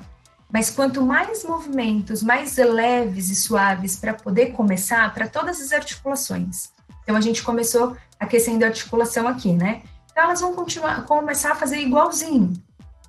Mas 0.52 0.68
quanto 0.68 1.00
mais 1.00 1.44
movimentos, 1.44 2.22
mais 2.22 2.56
leves 2.56 3.30
e 3.30 3.34
suaves 3.34 3.96
para 3.96 4.12
poder 4.12 4.52
começar 4.52 5.12
para 5.14 5.26
todas 5.26 5.60
as 5.60 5.72
articulações. 5.72 6.70
Então 7.02 7.16
a 7.16 7.20
gente 7.20 7.42
começou 7.42 7.96
aquecendo 8.20 8.64
a 8.64 8.68
articulação 8.68 9.26
aqui, 9.26 9.52
né? 9.52 9.82
Então 10.10 10.24
elas 10.24 10.40
vão 10.40 10.54
continuar, 10.54 11.04
começar 11.06 11.52
a 11.52 11.56
fazer 11.56 11.78
igualzinho. 11.78 12.52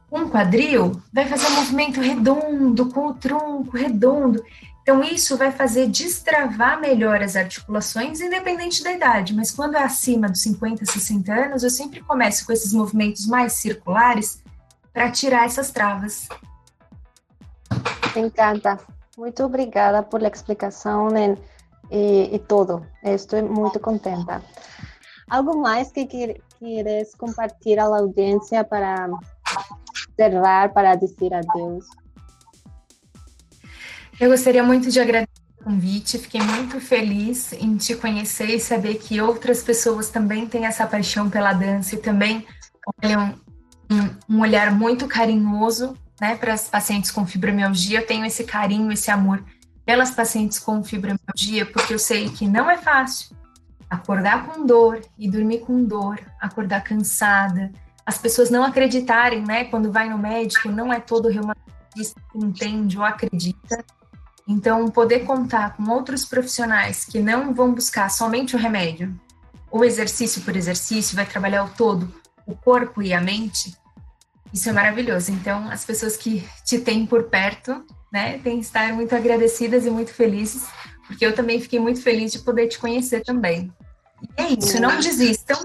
Um 0.10 0.30
quadril 0.30 1.02
vai 1.12 1.28
fazer 1.28 1.48
um 1.48 1.56
movimento 1.56 2.00
redondo, 2.00 2.90
com 2.90 3.08
o 3.08 3.14
tronco 3.14 3.76
redondo. 3.76 4.44
Então, 4.84 5.02
isso 5.02 5.38
vai 5.38 5.50
fazer 5.50 5.88
destravar 5.88 6.80
melhor 6.80 7.24
as 7.24 7.38
articulações, 7.38 8.20
independente 8.20 8.84
da 8.84 8.92
idade. 8.92 9.34
Mas 9.34 9.50
quando 9.50 9.76
é 9.76 9.84
acima 9.84 10.28
dos 10.28 10.42
50, 10.42 10.86
60 10.86 11.34
anos, 11.34 11.64
eu 11.64 11.70
sempre 11.70 12.02
começo 12.02 12.46
com 12.46 12.52
esses 12.52 12.74
movimentos 12.74 13.26
mais 13.26 13.54
circulares 13.54 14.44
para 14.92 15.10
tirar 15.10 15.46
essas 15.46 15.72
travas. 15.72 16.28
Encanta. 18.14 18.78
Muito 19.18 19.44
obrigada 19.44 20.04
por 20.04 20.22
a 20.22 20.28
explicação 20.28 21.08
e, 21.16 21.38
e, 21.90 22.36
e 22.36 22.40
tudo. 22.40 22.86
Estou 23.02 23.42
muito 23.42 23.80
contenta. 23.80 24.44
Algo 25.30 25.58
mais 25.62 25.94
que 25.94 26.06
queres 26.06 27.16
compartilhar 27.16 27.86
à 27.86 28.00
audiência 28.00 28.66
para 28.66 29.08
cerrar, 30.18 30.74
para 30.74 30.96
dizer 30.96 31.34
adeus? 31.34 31.86
Eu 34.20 34.30
gostaria 34.30 34.64
muito 34.64 34.90
de 34.90 35.00
agradecer 35.00 35.42
o 35.60 35.64
convite, 35.64 36.20
fiquei 36.20 36.42
muito 36.42 36.80
feliz 36.80 37.54
em 37.54 37.76
te 37.78 37.96
conhecer 37.96 38.50
e 38.50 38.60
saber 38.60 38.96
que 38.96 39.20
outras 39.20 39.64
pessoas 39.64 40.10
também 40.10 40.46
têm 40.46 40.66
essa 40.66 40.86
paixão 40.86 41.30
pela 41.30 41.54
dança 41.54 41.96
e 41.96 41.98
também 41.98 42.46
olham 43.02 43.36
um, 44.30 44.40
olhar 44.40 44.72
muito 44.72 45.08
carinhoso 45.08 45.98
né, 46.20 46.36
para 46.36 46.54
as 46.54 46.68
pacientes 46.68 47.12
com 47.12 47.26
fibromialgia. 47.26 48.00
Eu 48.00 48.08
tenho 48.08 48.26
esse 48.26 48.44
carinho, 48.44 48.92
esse 48.92 49.10
amor 49.10 49.44
pelas 49.86 50.12
pacientes 50.12 50.60
com 50.60 50.84
fibromialgia, 50.84 51.66
porque 51.66 51.94
eu 51.94 52.00
sei 52.00 52.30
que 52.30 52.48
não 52.48 52.70
é 52.70 52.78
fácil 52.78 53.36
acordar 53.90 54.48
com 54.48 54.66
dor 54.66 55.02
e 55.18 55.30
dormir 55.30 55.60
com 55.60 55.84
dor, 55.84 56.20
acordar 56.42 56.84
cansada. 56.84 57.72
As 58.06 58.18
pessoas 58.18 58.50
não 58.50 58.64
acreditarem, 58.64 59.44
né, 59.44 59.66
quando 59.66 59.92
vai 59.92 60.10
no 60.10 60.18
médico, 60.18 60.70
não 60.70 60.92
é 60.92 61.00
todo 61.00 61.30
reumatologista 61.30 62.20
que 62.32 62.38
entende 62.38 62.98
ou 62.98 63.04
acredita. 63.04 63.84
Então, 64.48 64.90
poder 64.90 65.22
contar 65.22 65.76
com 65.76 65.90
outros 65.90 66.26
profissionais 66.26 67.06
que 67.06 67.20
não 67.20 67.54
vão 67.54 67.74
buscar 67.74 68.10
somente 68.10 68.56
o 68.56 68.60
remédio, 68.60 69.18
o 69.72 69.84
exercício 69.84 70.42
por 70.42 70.56
exercício, 70.56 71.16
vai 71.16 71.26
trabalhar 71.26 71.64
o 71.64 71.70
todo, 71.70 72.14
o 72.46 72.56
corpo 72.56 73.02
e 73.02 73.14
a 73.14 73.22
mente, 73.22 73.76
isso 74.54 74.70
é 74.70 74.72
maravilhoso. 74.72 75.32
Então, 75.32 75.68
as 75.70 75.84
pessoas 75.84 76.16
que 76.16 76.48
te 76.64 76.78
têm 76.78 77.06
por 77.06 77.24
perto, 77.24 77.84
né, 78.12 78.38
têm 78.38 78.60
que 78.60 78.66
estar 78.66 78.94
muito 78.94 79.16
agradecidas 79.16 79.86
e 79.86 79.90
muito 79.90 80.14
felizes, 80.14 80.68
porque 81.08 81.26
eu 81.26 81.34
também 81.34 81.60
fiquei 81.60 81.80
muito 81.80 82.02
feliz 82.02 82.32
de 82.32 82.40
poder 82.40 82.68
te 82.68 82.78
conhecer 82.78 83.24
também. 83.24 83.74
E 84.38 84.42
é 84.42 84.48
isso, 84.50 84.80
não 84.80 85.00
desistam. 85.00 85.58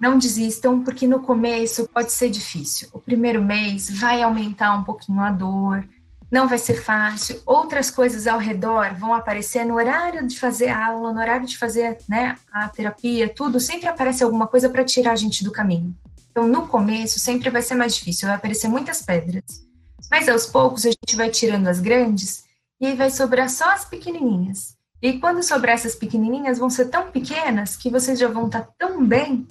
Não 0.00 0.18
desistam, 0.18 0.82
porque 0.82 1.06
no 1.06 1.20
começo 1.20 1.86
pode 1.92 2.10
ser 2.12 2.30
difícil. 2.30 2.88
O 2.90 2.98
primeiro 2.98 3.44
mês 3.44 3.90
vai 3.90 4.22
aumentar 4.22 4.74
um 4.74 4.82
pouquinho 4.82 5.20
a 5.20 5.30
dor, 5.30 5.86
não 6.30 6.48
vai 6.48 6.58
ser 6.58 6.74
fácil. 6.74 7.42
Outras 7.44 7.90
coisas 7.90 8.26
ao 8.26 8.38
redor 8.38 8.94
vão 8.94 9.12
aparecer 9.12 9.64
no 9.64 9.74
horário 9.74 10.26
de 10.26 10.38
fazer 10.38 10.68
aula, 10.68 11.12
no 11.12 11.20
horário 11.20 11.46
de 11.46 11.58
fazer 11.58 11.98
né, 12.08 12.36
a 12.52 12.68
terapia, 12.68 13.28
tudo. 13.28 13.58
Sempre 13.58 13.88
aparece 13.88 14.22
alguma 14.22 14.46
coisa 14.46 14.68
para 14.68 14.84
tirar 14.84 15.12
a 15.12 15.16
gente 15.16 15.42
do 15.42 15.50
caminho. 15.50 15.94
Então, 16.30 16.46
no 16.46 16.68
começo, 16.68 17.18
sempre 17.18 17.50
vai 17.50 17.62
ser 17.62 17.74
mais 17.74 17.94
difícil, 17.96 18.28
vai 18.28 18.36
aparecer 18.36 18.68
muitas 18.68 19.02
pedras. 19.02 19.66
Mas 20.10 20.28
aos 20.28 20.46
poucos 20.46 20.86
a 20.86 20.90
gente 20.90 21.16
vai 21.16 21.30
tirando 21.30 21.66
as 21.66 21.80
grandes 21.80 22.44
e 22.80 22.94
vai 22.94 23.10
sobrar 23.10 23.50
só 23.50 23.70
as 23.72 23.84
pequenininhas. 23.84 24.76
E 25.02 25.18
quando 25.18 25.42
sobrar 25.42 25.74
essas 25.74 25.94
pequenininhas, 25.94 26.58
vão 26.58 26.70
ser 26.70 26.86
tão 26.86 27.10
pequenas 27.10 27.74
que 27.74 27.90
vocês 27.90 28.18
já 28.18 28.28
vão 28.28 28.46
estar 28.46 28.68
tão 28.78 29.04
bem 29.04 29.46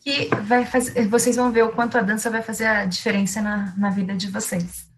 que 0.00 0.28
vai 0.42 0.66
fazer, 0.66 1.08
vocês 1.08 1.36
vão 1.36 1.50
ver 1.50 1.64
o 1.64 1.72
quanto 1.72 1.96
a 1.96 2.02
dança 2.02 2.28
vai 2.28 2.42
fazer 2.42 2.66
a 2.66 2.84
diferença 2.84 3.40
na, 3.40 3.72
na 3.76 3.90
vida 3.90 4.14
de 4.14 4.30
vocês. 4.30 4.93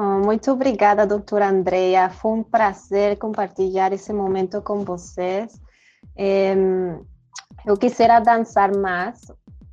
Oh, 0.00 0.24
muito 0.24 0.52
obrigada, 0.52 1.04
doutora 1.04 1.48
Andrea. 1.48 2.08
Foi 2.08 2.30
um 2.30 2.42
prazer 2.44 3.18
compartilhar 3.18 3.92
esse 3.92 4.12
momento 4.12 4.62
com 4.62 4.84
vocês. 4.84 5.60
eu 7.66 7.76
quisiera 7.76 8.20
dançar 8.20 8.70
mais, 8.76 9.20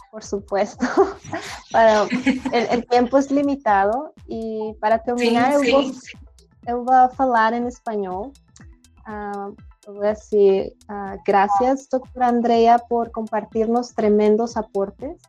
por 0.10 0.24
supuesto. 0.24 0.84
para, 1.72 2.08
el, 2.52 2.82
tempo 2.88 3.16
é 3.16 3.22
limitado 3.30 4.10
e 4.28 4.76
para 4.82 4.98
terminar 4.98 5.60
sim, 5.60 5.70
eu, 5.72 5.84
sim. 5.84 5.92
Vou, 6.66 6.76
eu 6.80 6.84
vou 6.84 7.10
falar 7.16 7.54
em 7.54 7.68
espanhol. 7.68 8.34
Uh, 9.08 9.56
voy 9.86 10.08
a 10.08 10.14
decir 10.14 10.74
uh, 10.90 11.22
gracias, 11.24 11.88
doctora 11.88 12.30
Andrea, 12.30 12.80
por 12.80 13.12
compartirnos 13.12 13.90
tremendos 13.90 14.58
aportes. 14.58 15.22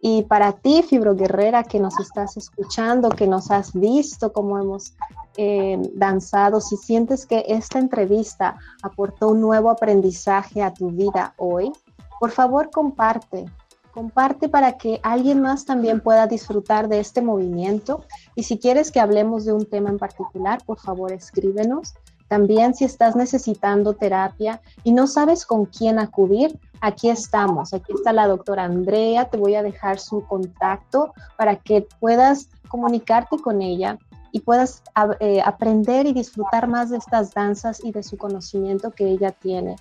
Y 0.00 0.22
para 0.22 0.52
ti, 0.52 0.82
Fibro 0.82 1.14
Guerrera, 1.14 1.64
que 1.64 1.80
nos 1.80 1.98
estás 1.98 2.36
escuchando, 2.36 3.08
que 3.08 3.26
nos 3.26 3.50
has 3.50 3.72
visto 3.72 4.32
cómo 4.32 4.58
hemos 4.58 4.94
eh, 5.36 5.78
danzado, 5.94 6.60
si 6.60 6.76
sientes 6.76 7.26
que 7.26 7.44
esta 7.48 7.78
entrevista 7.78 8.56
aportó 8.82 9.28
un 9.28 9.40
nuevo 9.40 9.70
aprendizaje 9.70 10.62
a 10.62 10.72
tu 10.72 10.90
vida 10.90 11.34
hoy, 11.36 11.72
por 12.18 12.30
favor 12.30 12.70
comparte. 12.70 13.46
Comparte 13.92 14.48
para 14.48 14.76
que 14.76 15.00
alguien 15.02 15.40
más 15.40 15.64
también 15.64 16.00
pueda 16.00 16.26
disfrutar 16.26 16.88
de 16.88 17.00
este 17.00 17.22
movimiento. 17.22 18.04
Y 18.34 18.42
si 18.42 18.58
quieres 18.58 18.92
que 18.92 19.00
hablemos 19.00 19.46
de 19.46 19.54
un 19.54 19.64
tema 19.64 19.88
en 19.88 19.98
particular, 19.98 20.62
por 20.66 20.78
favor 20.78 21.12
escríbenos. 21.12 21.94
También 22.28 22.74
si 22.74 22.84
estás 22.84 23.14
necesitando 23.14 23.94
terapia 23.94 24.60
y 24.82 24.92
no 24.92 25.06
sabes 25.06 25.46
con 25.46 25.66
quién 25.66 25.98
acudir, 25.98 26.58
aquí 26.80 27.08
estamos, 27.08 27.72
aquí 27.72 27.92
está 27.92 28.12
la 28.12 28.26
doctora 28.26 28.64
Andrea, 28.64 29.26
te 29.30 29.38
voy 29.38 29.54
a 29.54 29.62
dejar 29.62 29.98
su 29.98 30.24
contacto 30.26 31.12
para 31.36 31.56
que 31.56 31.86
puedas 32.00 32.48
comunicarte 32.68 33.38
con 33.38 33.62
ella 33.62 33.98
y 34.32 34.40
puedas 34.40 34.82
eh, 35.20 35.40
aprender 35.40 36.06
y 36.06 36.12
disfrutar 36.12 36.68
más 36.68 36.90
de 36.90 36.98
estas 36.98 37.32
danzas 37.32 37.82
y 37.82 37.92
de 37.92 38.02
su 38.02 38.18
conocimiento 38.18 38.90
que 38.90 39.08
ella 39.08 39.30
tiene. 39.30 39.76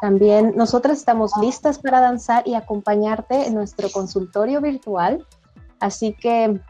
También 0.00 0.54
nosotras 0.56 0.98
estamos 0.98 1.32
listas 1.38 1.78
para 1.78 2.00
danzar 2.00 2.46
y 2.46 2.54
acompañarte 2.54 3.46
en 3.46 3.54
nuestro 3.54 3.90
consultorio 3.90 4.60
virtual, 4.62 5.26
así 5.80 6.14
que 6.14 6.60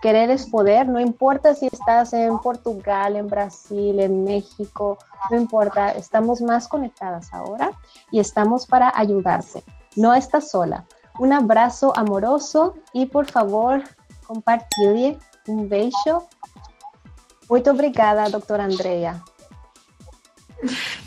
Querer 0.00 0.30
es 0.30 0.48
poder, 0.48 0.88
no 0.88 0.98
importa 0.98 1.54
si 1.54 1.66
estás 1.66 2.12
en 2.12 2.38
Portugal, 2.38 3.16
en 3.16 3.26
Brasil, 3.26 4.00
en 4.00 4.24
México, 4.24 4.96
no 5.30 5.36
importa, 5.36 5.90
estamos 5.90 6.40
más 6.40 6.68
conectadas 6.68 7.32
ahora 7.34 7.72
y 8.10 8.18
estamos 8.20 8.66
para 8.66 8.92
ayudarse. 8.96 9.62
No 9.96 10.14
estás 10.14 10.50
sola. 10.50 10.86
Un 11.18 11.32
abrazo 11.32 11.92
amoroso 11.96 12.76
y 12.92 13.06
por 13.06 13.26
favor, 13.26 13.82
compartilhe. 14.26 15.18
Um 15.46 15.68
beijo. 15.68 16.28
Muito 17.48 17.70
obrigada, 17.70 18.30
doutora 18.30 18.64
Andrea. 18.64 19.20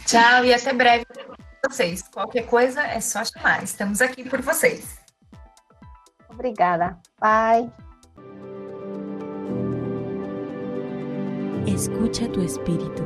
Tchau 0.05 0.43
e 0.45 0.53
até 0.53 0.73
breve 0.73 1.05
vocês. 1.65 2.03
Qualquer 2.03 2.45
coisa 2.45 2.83
é 2.83 2.99
só 2.99 3.23
chamar. 3.23 3.63
Estamos 3.63 4.01
aqui 4.01 4.27
por 4.27 4.41
vocês. 4.41 4.99
Obrigada. 6.29 6.99
Bye. 7.19 7.71
Escucha 11.67 12.27
tu 12.27 12.41
espíritu. 12.41 13.03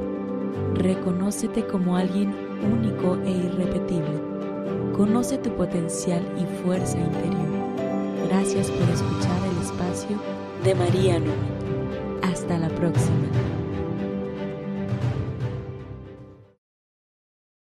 Reconócete 0.73 1.65
como 1.67 1.95
alguien 1.95 2.33
único 2.63 3.15
e 3.23 3.29
irrepetible. 3.29 4.19
Conoce 4.95 5.37
tu 5.37 5.51
potencial 5.51 6.23
y 6.39 6.63
fuerza 6.63 6.97
interior. 6.97 7.47
Gracias 8.27 8.71
por 8.71 8.89
escuchar 8.89 9.39
el 9.51 9.61
espacio 9.61 10.17
de 10.63 10.73
María 10.73 11.19
Numi. 11.19 11.31
Hasta 12.23 12.57
la 12.57 12.69
próxima. 12.69 13.56